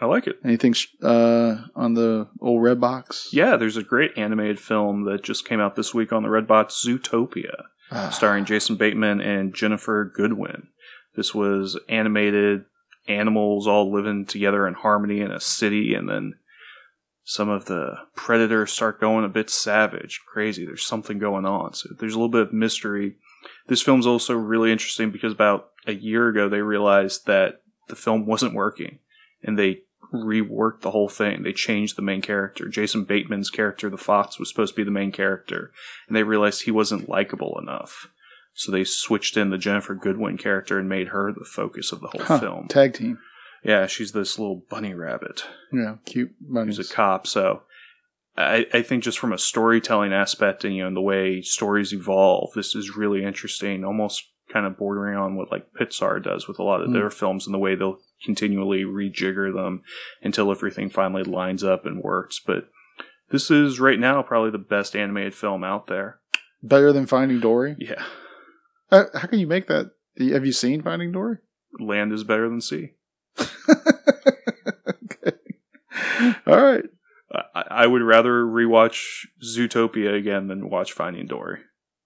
I 0.00 0.06
like 0.06 0.26
it. 0.26 0.36
Anything 0.44 0.74
uh, 1.02 1.56
on 1.74 1.94
the 1.94 2.28
old 2.40 2.62
red 2.62 2.80
box? 2.80 3.28
Yeah, 3.32 3.56
there's 3.56 3.76
a 3.76 3.82
great 3.82 4.12
animated 4.16 4.58
film 4.58 5.04
that 5.04 5.22
just 5.22 5.46
came 5.46 5.60
out 5.60 5.76
this 5.76 5.94
week 5.94 6.12
on 6.12 6.22
the 6.22 6.28
Redbox, 6.28 6.84
Zootopia. 6.84 7.64
Ah. 7.94 8.08
starring 8.08 8.46
Jason 8.46 8.76
Bateman 8.76 9.20
and 9.20 9.52
Ginnifer 9.52 10.10
Goodwin. 10.14 10.68
This 11.14 11.34
was 11.34 11.78
animated 11.90 12.64
animals 13.06 13.66
all 13.66 13.92
living 13.92 14.24
together 14.24 14.66
in 14.66 14.72
harmony 14.72 15.20
in 15.20 15.30
a 15.30 15.40
city, 15.40 15.92
and 15.92 16.08
then 16.08 16.34
some 17.22 17.50
of 17.50 17.66
the 17.66 17.96
predators 18.16 18.72
start 18.72 18.98
going 18.98 19.26
a 19.26 19.28
bit 19.28 19.50
savage, 19.50 20.22
crazy. 20.26 20.64
There's 20.64 20.86
something 20.86 21.18
going 21.18 21.44
on. 21.44 21.74
So 21.74 21.90
there's 21.98 22.14
a 22.14 22.16
little 22.16 22.30
bit 22.30 22.40
of 22.40 22.52
mystery. 22.54 23.16
This 23.68 23.82
film's 23.82 24.06
also 24.06 24.34
really 24.34 24.72
interesting 24.72 25.10
because 25.10 25.32
about 25.32 25.70
a 25.86 25.92
year 25.94 26.28
ago 26.28 26.48
they 26.48 26.60
realized 26.62 27.26
that 27.26 27.62
the 27.88 27.96
film 27.96 28.26
wasn't 28.26 28.54
working, 28.54 28.98
and 29.42 29.58
they 29.58 29.82
reworked 30.12 30.80
the 30.82 30.90
whole 30.90 31.08
thing. 31.08 31.42
They 31.42 31.52
changed 31.52 31.96
the 31.96 32.02
main 32.02 32.20
character. 32.20 32.68
Jason 32.68 33.04
Bateman's 33.04 33.48
character, 33.50 33.88
the 33.88 33.96
fox, 33.96 34.38
was 34.38 34.48
supposed 34.50 34.74
to 34.74 34.80
be 34.80 34.84
the 34.84 34.90
main 34.90 35.10
character 35.10 35.72
and 36.06 36.14
they 36.14 36.22
realized 36.22 36.62
he 36.62 36.70
wasn't 36.70 37.08
likable 37.08 37.58
enough. 37.58 38.08
So 38.52 38.70
they 38.70 38.84
switched 38.84 39.38
in 39.38 39.48
the 39.48 39.56
Ginnifer 39.56 39.98
Goodwin 39.98 40.36
character 40.36 40.78
and 40.78 40.86
made 40.86 41.08
her 41.08 41.32
the 41.32 41.46
focus 41.46 41.92
of 41.92 42.02
the 42.02 42.08
whole 42.08 42.24
Huh, 42.26 42.38
film. 42.40 42.68
Tag 42.68 42.92
team. 42.92 43.18
Yeah, 43.64 43.86
she's 43.86 44.12
this 44.12 44.38
little 44.38 44.62
bunny 44.68 44.92
rabbit 44.92 45.46
Yeah, 45.72 45.96
cute. 46.04 46.32
bunny. 46.40 46.72
She's 46.74 46.90
a 46.90 46.92
cop. 46.94 47.26
So 47.26 47.62
I, 48.36 48.66
I 48.72 48.82
think 48.82 49.04
just 49.04 49.18
from 49.18 49.32
a 49.32 49.38
storytelling 49.38 50.12
aspect 50.12 50.64
and 50.64 50.74
you 50.74 50.82
know 50.82 50.88
and 50.88 50.96
the 50.96 51.00
way 51.02 51.42
stories 51.42 51.92
evolve, 51.92 52.50
this 52.54 52.74
is 52.74 52.96
really 52.96 53.24
interesting. 53.24 53.84
Almost 53.84 54.24
kind 54.52 54.66
of 54.66 54.76
bordering 54.76 55.16
on 55.16 55.36
what 55.36 55.50
like 55.50 55.66
Pixar 55.78 56.22
does 56.22 56.46
with 56.48 56.58
a 56.58 56.62
lot 56.62 56.82
of 56.82 56.88
Mm. 56.90 56.94
their 56.94 57.10
films 57.10 57.46
and 57.46 57.54
the 57.54 57.58
way 57.58 57.74
they'll 57.74 57.98
continually 58.24 58.84
rejigger 58.84 59.52
them 59.54 59.82
until 60.22 60.50
everything 60.50 60.90
finally 60.90 61.24
lines 61.24 61.62
up 61.64 61.86
and 61.86 62.02
works. 62.02 62.40
But 62.44 62.68
this 63.30 63.50
is 63.50 63.80
right 63.80 63.98
now 63.98 64.22
probably 64.22 64.50
the 64.50 64.58
best 64.58 64.94
animated 64.94 65.34
film 65.34 65.64
out 65.64 65.86
there. 65.86 66.18
Better 66.62 66.92
than 66.92 67.06
Finding 67.06 67.40
Dory. 67.40 67.76
Yeah. 67.78 68.02
How, 68.90 69.06
how 69.14 69.26
can 69.26 69.38
you 69.38 69.46
make 69.46 69.66
that? 69.68 69.90
Have 70.18 70.44
you 70.46 70.52
seen 70.52 70.82
Finding 70.82 71.12
Dory? 71.12 71.38
land 71.80 72.12
is 72.12 72.22
better 72.24 72.48
than 72.50 72.60
sea. 72.60 72.90
okay. 73.38 75.36
All 76.46 76.62
right. 76.62 76.84
I, 77.54 77.64
I 77.70 77.86
would 77.86 78.02
rather 78.02 78.44
rewatch 78.44 79.26
Zootopia 79.44 80.16
again 80.16 80.48
than 80.48 80.68
watch 80.70 80.92
Finding 80.92 81.26
Dory. 81.26 81.60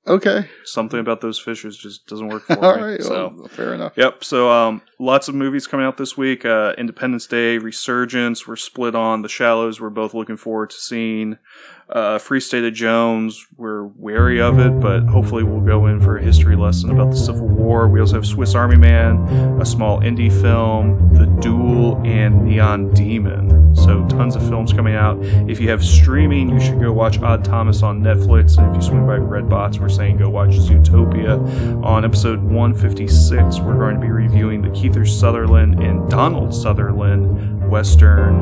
Okay. 0.09 0.49
Something 0.65 1.01
about 1.01 1.21
those 1.21 1.41
fishes 1.41 1.77
just 1.77 2.07
doesn't 2.07 2.29
work 2.29 2.43
for 2.47 2.65
All 2.65 2.77
me. 2.77 2.83
right. 2.83 3.03
So. 3.03 3.35
Well, 3.37 3.49
fair 3.49 3.75
enough. 3.75 3.95
Yep. 3.97 4.23
So, 4.23 4.51
um, 4.51 4.83
lots 5.01 5.27
of 5.29 5.35
movies 5.35 5.67
coming 5.67 5.85
out 5.85 5.97
this 5.97 6.17
week. 6.17 6.45
Uh, 6.45 6.75
Independence 6.79 7.27
Day, 7.27 7.59
Resurgence. 7.59 8.47
We're 8.47 8.55
split 8.57 8.95
on 8.95 9.23
The 9.23 9.29
Shallows. 9.29 9.81
We're 9.81 9.91
both 9.91 10.15
looking 10.15 10.37
forward 10.37 10.71
to 10.71 10.77
seeing. 10.77 11.39
Uh, 11.89 12.19
Free 12.19 12.41
State 12.41 12.65
of 12.65 12.75
Jones. 12.75 13.47
We're 13.57 13.85
wary 13.85 14.41
of 14.41 14.59
it, 14.59 14.81
but 14.81 15.05
hopefully 15.05 15.45
we'll 15.45 15.61
go 15.61 15.87
in 15.87 16.01
for 16.01 16.17
a 16.17 16.23
history 16.23 16.57
lesson 16.57 16.91
about 16.91 17.13
the 17.13 17.17
Civil 17.17 17.47
War. 17.47 17.87
We 17.87 18.01
also 18.01 18.17
have 18.17 18.27
Swiss 18.27 18.57
Army 18.57 18.77
Man, 18.77 19.19
a 19.61 19.65
small 19.65 20.01
indie 20.01 20.33
film, 20.43 21.15
The 21.15 21.27
Duel, 21.41 22.03
and 22.05 22.45
Neon 22.45 22.93
Demon. 22.93 23.77
So 23.77 24.05
tons 24.09 24.35
of 24.35 24.43
films 24.49 24.73
coming 24.73 24.97
out. 24.97 25.19
If 25.49 25.61
you 25.61 25.69
have 25.71 25.85
streaming, 25.85 26.51
you 26.51 26.59
should 26.59 26.81
go 26.81 26.93
watch 26.93 27.21
Odd 27.21 27.45
Thomas 27.45 27.85
on 27.85 28.03
Netflix. 28.03 28.59
And 28.59 28.69
if 28.71 28.75
you 28.75 28.83
swing 28.83 29.07
by 29.07 29.19
Redbox, 29.19 29.79
we're 29.79 29.89
saying 29.89 30.17
go 30.17 30.29
watch 30.29 30.51
Zootopia. 30.51 31.85
On 31.85 32.05
episode 32.05 32.43
156, 32.43 33.61
we're 33.61 33.79
going 33.79 33.95
to 33.95 34.01
be 34.01 34.11
reviewing 34.11 34.61
the 34.61 34.71
Kiefer 34.71 35.09
Sutherland 35.09 35.81
and 35.81 36.11
Donald 36.11 36.53
Sutherland 36.53 37.71
Western 37.71 38.35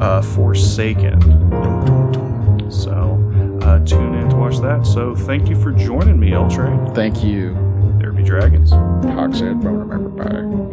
uh, 0.00 0.22
Forsaken. 0.22 1.99
So 2.70 3.58
uh, 3.62 3.84
tune 3.84 4.14
in 4.14 4.30
to 4.30 4.36
watch 4.36 4.58
that. 4.58 4.86
So 4.86 5.14
thank 5.14 5.48
you 5.48 5.60
for 5.60 5.72
joining 5.72 6.18
me, 6.18 6.32
L 6.32 6.48
Train. 6.48 6.94
Thank 6.94 7.24
you. 7.24 7.54
There 7.98 8.12
be 8.12 8.22
Dragons. 8.22 8.70
Hawk 8.70 9.34
said, 9.34 9.60
"Don't 9.60 9.78
remember 9.78 10.10
pie." 10.22 10.70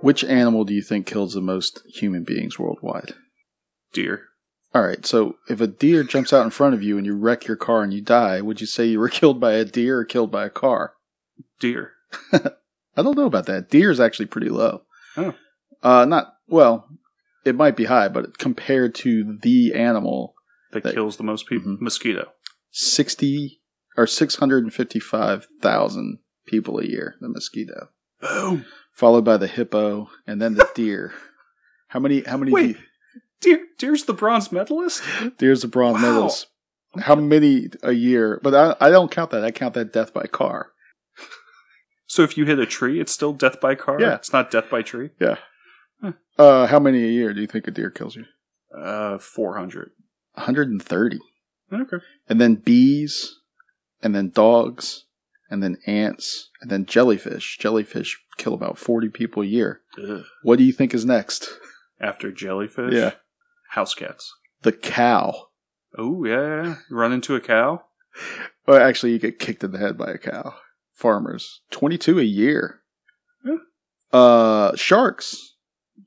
Which 0.00 0.24
animal 0.24 0.64
do 0.64 0.74
you 0.74 0.82
think 0.82 1.06
kills 1.06 1.32
the 1.32 1.40
most 1.40 1.80
human 1.86 2.24
beings 2.24 2.58
worldwide? 2.58 3.14
Deer. 3.92 4.22
All 4.74 4.82
right, 4.82 5.04
so 5.04 5.36
if 5.48 5.60
a 5.60 5.66
deer 5.66 6.02
jumps 6.02 6.32
out 6.32 6.44
in 6.44 6.50
front 6.50 6.74
of 6.74 6.82
you 6.82 6.96
and 6.96 7.04
you 7.04 7.14
wreck 7.14 7.46
your 7.46 7.56
car 7.58 7.82
and 7.82 7.92
you 7.92 8.00
die, 8.00 8.40
would 8.40 8.60
you 8.60 8.66
say 8.66 8.86
you 8.86 8.98
were 8.98 9.08
killed 9.20 9.38
by 9.40 9.52
a 9.52 9.64
deer 9.64 9.98
or 10.00 10.04
killed 10.04 10.30
by 10.30 10.46
a 10.46 10.50
car? 10.50 10.94
Deer. 11.60 11.92
I 12.32 13.02
don't 13.02 13.16
know 13.16 13.26
about 13.26 13.46
that. 13.46 13.70
Deer 13.70 13.90
is 13.90 14.00
actually 14.00 14.26
pretty 14.26 14.48
low. 14.48 14.82
Oh. 15.16 15.34
Uh, 15.82 16.04
not 16.04 16.34
well. 16.48 16.88
It 17.44 17.54
might 17.56 17.76
be 17.76 17.84
high, 17.86 18.08
but 18.08 18.38
compared 18.38 18.94
to 18.96 19.38
the 19.42 19.74
animal, 19.74 20.34
That 20.72 20.84
That- 20.84 20.94
kills 20.94 21.16
the 21.18 21.24
most 21.24 21.46
people. 21.46 21.72
Mhm. 21.72 21.80
Mosquito. 21.82 22.32
sixty 22.70 23.60
or 23.96 24.06
six 24.06 24.36
hundred 24.36 24.64
and 24.64 24.72
fifty-five 24.72 25.46
thousand 25.60 26.18
people 26.46 26.78
a 26.78 26.86
year. 26.86 27.16
The 27.20 27.28
mosquito, 27.28 27.90
Boom. 28.22 28.64
followed 28.92 29.24
by 29.24 29.36
the 29.36 29.46
hippo, 29.48 30.08
and 30.26 30.40
then 30.40 30.54
the 30.54 30.66
deer. 30.74 31.12
How 31.88 32.00
many? 32.00 32.22
How 32.22 32.38
many? 32.38 32.50
Wait. 32.52 32.76
Deer. 33.42 33.66
Deer's 33.78 34.04
the 34.04 34.14
bronze 34.14 34.50
medalist. 34.50 35.02
de- 35.20 35.30
deer's 35.30 35.62
the 35.62 35.68
bronze 35.68 35.96
Wow. 35.96 36.12
medals. 36.12 36.46
How 37.00 37.14
many 37.14 37.68
a 37.82 37.92
year? 37.92 38.40
But 38.42 38.54
I, 38.54 38.86
I 38.86 38.90
don't 38.90 39.10
count 39.10 39.30
that. 39.32 39.44
I 39.44 39.50
count 39.50 39.74
that 39.74 39.92
death 39.92 40.12
by 40.14 40.26
car. 40.26 40.70
So 42.06 42.22
if 42.22 42.36
you 42.36 42.44
hit 42.44 42.58
a 42.58 42.66
tree, 42.66 43.00
it's 43.00 43.12
still 43.12 43.32
death 43.32 43.60
by 43.60 43.74
car. 43.74 43.98
Yeah. 44.00 44.14
It's 44.16 44.32
not 44.32 44.50
death 44.50 44.68
by 44.70 44.82
tree. 44.82 45.10
Yeah. 45.18 45.36
Huh. 46.02 46.12
Uh, 46.38 46.66
how 46.66 46.78
many 46.78 47.02
a 47.02 47.08
year 47.10 47.32
do 47.32 47.40
you 47.40 47.46
think 47.46 47.66
a 47.66 47.70
deer 47.70 47.90
kills 47.90 48.16
you? 48.16 48.24
Uh, 48.76 49.18
four 49.18 49.56
hundred. 49.56 49.90
130. 50.34 51.18
Okay. 51.72 51.96
And 52.28 52.40
then 52.40 52.56
bees, 52.56 53.38
and 54.02 54.14
then 54.14 54.28
dogs, 54.30 55.04
and 55.50 55.62
then 55.62 55.76
ants, 55.86 56.50
and 56.60 56.70
then 56.70 56.84
jellyfish. 56.86 57.56
Jellyfish 57.58 58.18
kill 58.38 58.52
about 58.54 58.78
40 58.78 59.08
people 59.08 59.42
a 59.42 59.46
year. 59.46 59.80
Ugh. 60.02 60.22
What 60.42 60.58
do 60.58 60.64
you 60.64 60.72
think 60.72 60.92
is 60.94 61.04
next? 61.06 61.48
After 62.00 62.30
jellyfish. 62.30 62.92
Yeah. 62.94 63.12
House 63.72 63.94
cats. 63.94 64.34
The 64.62 64.72
cow. 64.72 65.48
Oh 65.96 66.24
yeah, 66.24 66.32
yeah, 66.34 66.62
yeah. 66.64 66.74
You 66.90 66.96
run 66.96 67.12
into 67.12 67.34
a 67.34 67.40
cow. 67.40 67.84
Well, 68.66 68.80
actually, 68.80 69.12
you 69.12 69.18
get 69.18 69.38
kicked 69.38 69.64
in 69.64 69.72
the 69.72 69.78
head 69.78 69.96
by 69.96 70.10
a 70.12 70.18
cow. 70.18 70.54
Farmers. 70.92 71.62
22 71.70 72.20
a 72.20 72.22
year. 72.22 72.80
Yeah. 73.44 73.56
Uh, 74.12 74.76
sharks. 74.76 75.56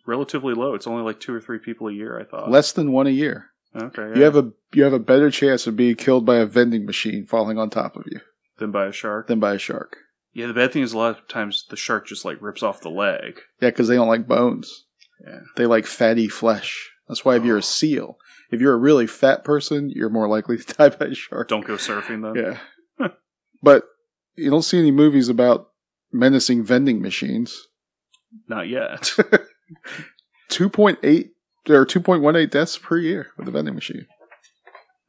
Relatively 0.06 0.54
low. 0.54 0.75
It's 0.75 0.86
only 0.86 1.04
like 1.04 1.19
two 1.19 1.34
or 1.34 1.41
three 1.41 1.58
people 1.58 1.88
a 1.88 1.91
year. 1.93 2.19
I 2.19 2.23
thought. 2.23 2.51
Less 2.51 2.71
than 2.71 2.91
one 2.91 3.08
a 3.08 3.12
year. 3.12 3.47
Okay. 3.75 4.12
You 4.15 4.23
have 4.23 4.36
a 4.36 4.51
you 4.73 4.84
have 4.84 4.93
a 4.93 4.99
better 4.99 5.32
chance 5.32 5.65
of 5.65 5.75
being 5.75 5.95
killed 5.95 6.25
by 6.25 6.38
a 6.38 6.45
vending 6.45 6.86
machine 6.86 7.25
falling 7.25 7.58
on 7.58 7.69
top 7.71 7.95
of 7.95 8.04
you 8.06 8.19
than 8.60 8.71
by 8.71 8.86
a 8.86 8.91
shark. 8.91 9.28
than 9.28 9.39
by 9.39 9.56
a 9.56 9.60
shark. 9.60 9.97
Yeah. 10.34 10.47
The 10.47 10.54
bad 10.54 10.71
thing 10.71 10.84
is 10.84 10.93
a 10.93 10.97
lot 10.99 11.17
of 11.17 11.28
times 11.28 11.65
the 11.69 11.75
shark 11.75 12.06
just 12.08 12.23
like 12.25 12.41
rips 12.41 12.62
off 12.62 12.82
the 12.82 12.89
leg. 12.89 13.41
Yeah, 13.60 13.69
because 13.71 13.88
they 13.88 13.95
don't 13.95 14.08
like 14.08 14.28
bones. 14.28 14.86
Yeah. 15.25 15.39
They 15.58 15.65
like 15.65 15.88
fatty 15.88 16.28
flesh. 16.28 16.91
That's 17.08 17.24
why 17.26 17.36
if 17.36 17.44
you're 17.44 17.58
a 17.58 17.63
seal, 17.63 18.18
if 18.52 18.60
you're 18.62 18.74
a 18.74 18.78
really 18.78 19.08
fat 19.08 19.44
person, 19.44 19.89
you're 19.89 20.10
more 20.10 20.28
likely 20.28 20.58
to 20.62 20.74
die 20.74 20.89
by 20.89 21.06
a 21.08 21.13
shark. 21.15 21.48
Don't 21.48 21.65
go 21.65 21.76
surfing 21.76 22.22
then. 22.34 22.58
Yeah. 23.00 23.08
But 23.63 23.84
you 24.36 24.50
don't 24.52 24.62
see 24.63 24.78
any 24.78 24.91
movies 24.91 25.28
about 25.30 25.70
menacing 26.12 26.63
vending 26.63 27.02
machines. 27.02 27.68
Not 28.48 28.68
yet. 28.68 29.12
2.8 30.52 31.30
or 31.70 31.86
2.18 31.86 32.50
deaths 32.52 32.78
per 32.78 32.98
year 32.98 33.28
with 33.38 33.48
a 33.48 33.52
vending 33.52 33.74
machine. 33.76 34.06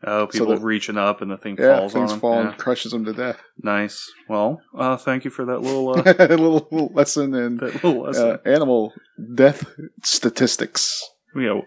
Oh, 0.04 0.26
people 0.26 0.46
the- 0.48 0.58
reaching 0.58 0.96
up 0.98 1.20
and 1.22 1.30
the 1.30 1.36
thing 1.36 1.56
Yeah, 1.58 1.78
falls 1.78 1.92
things 1.92 2.10
on 2.12 2.16
them. 2.16 2.20
fall 2.20 2.34
Yeah. 2.42 2.48
and 2.50 2.58
crushes 2.58 2.92
them 2.92 3.04
to 3.06 3.12
death. 3.12 3.42
Nice. 3.62 4.10
Well, 4.28 4.60
uh, 4.76 4.96
thank 4.96 5.24
you 5.24 5.30
for 5.30 5.44
that 5.46 5.60
little 5.60 5.90
uh, 5.90 6.02
little, 6.02 6.68
little 6.70 6.92
lesson 6.94 7.34
in 7.34 7.56
that 7.58 7.74
little 7.82 8.02
lesson. 8.02 8.30
uh, 8.30 8.36
animal 8.44 8.92
death 9.34 9.66
statistics. 10.04 11.02
yeah, 11.34 11.60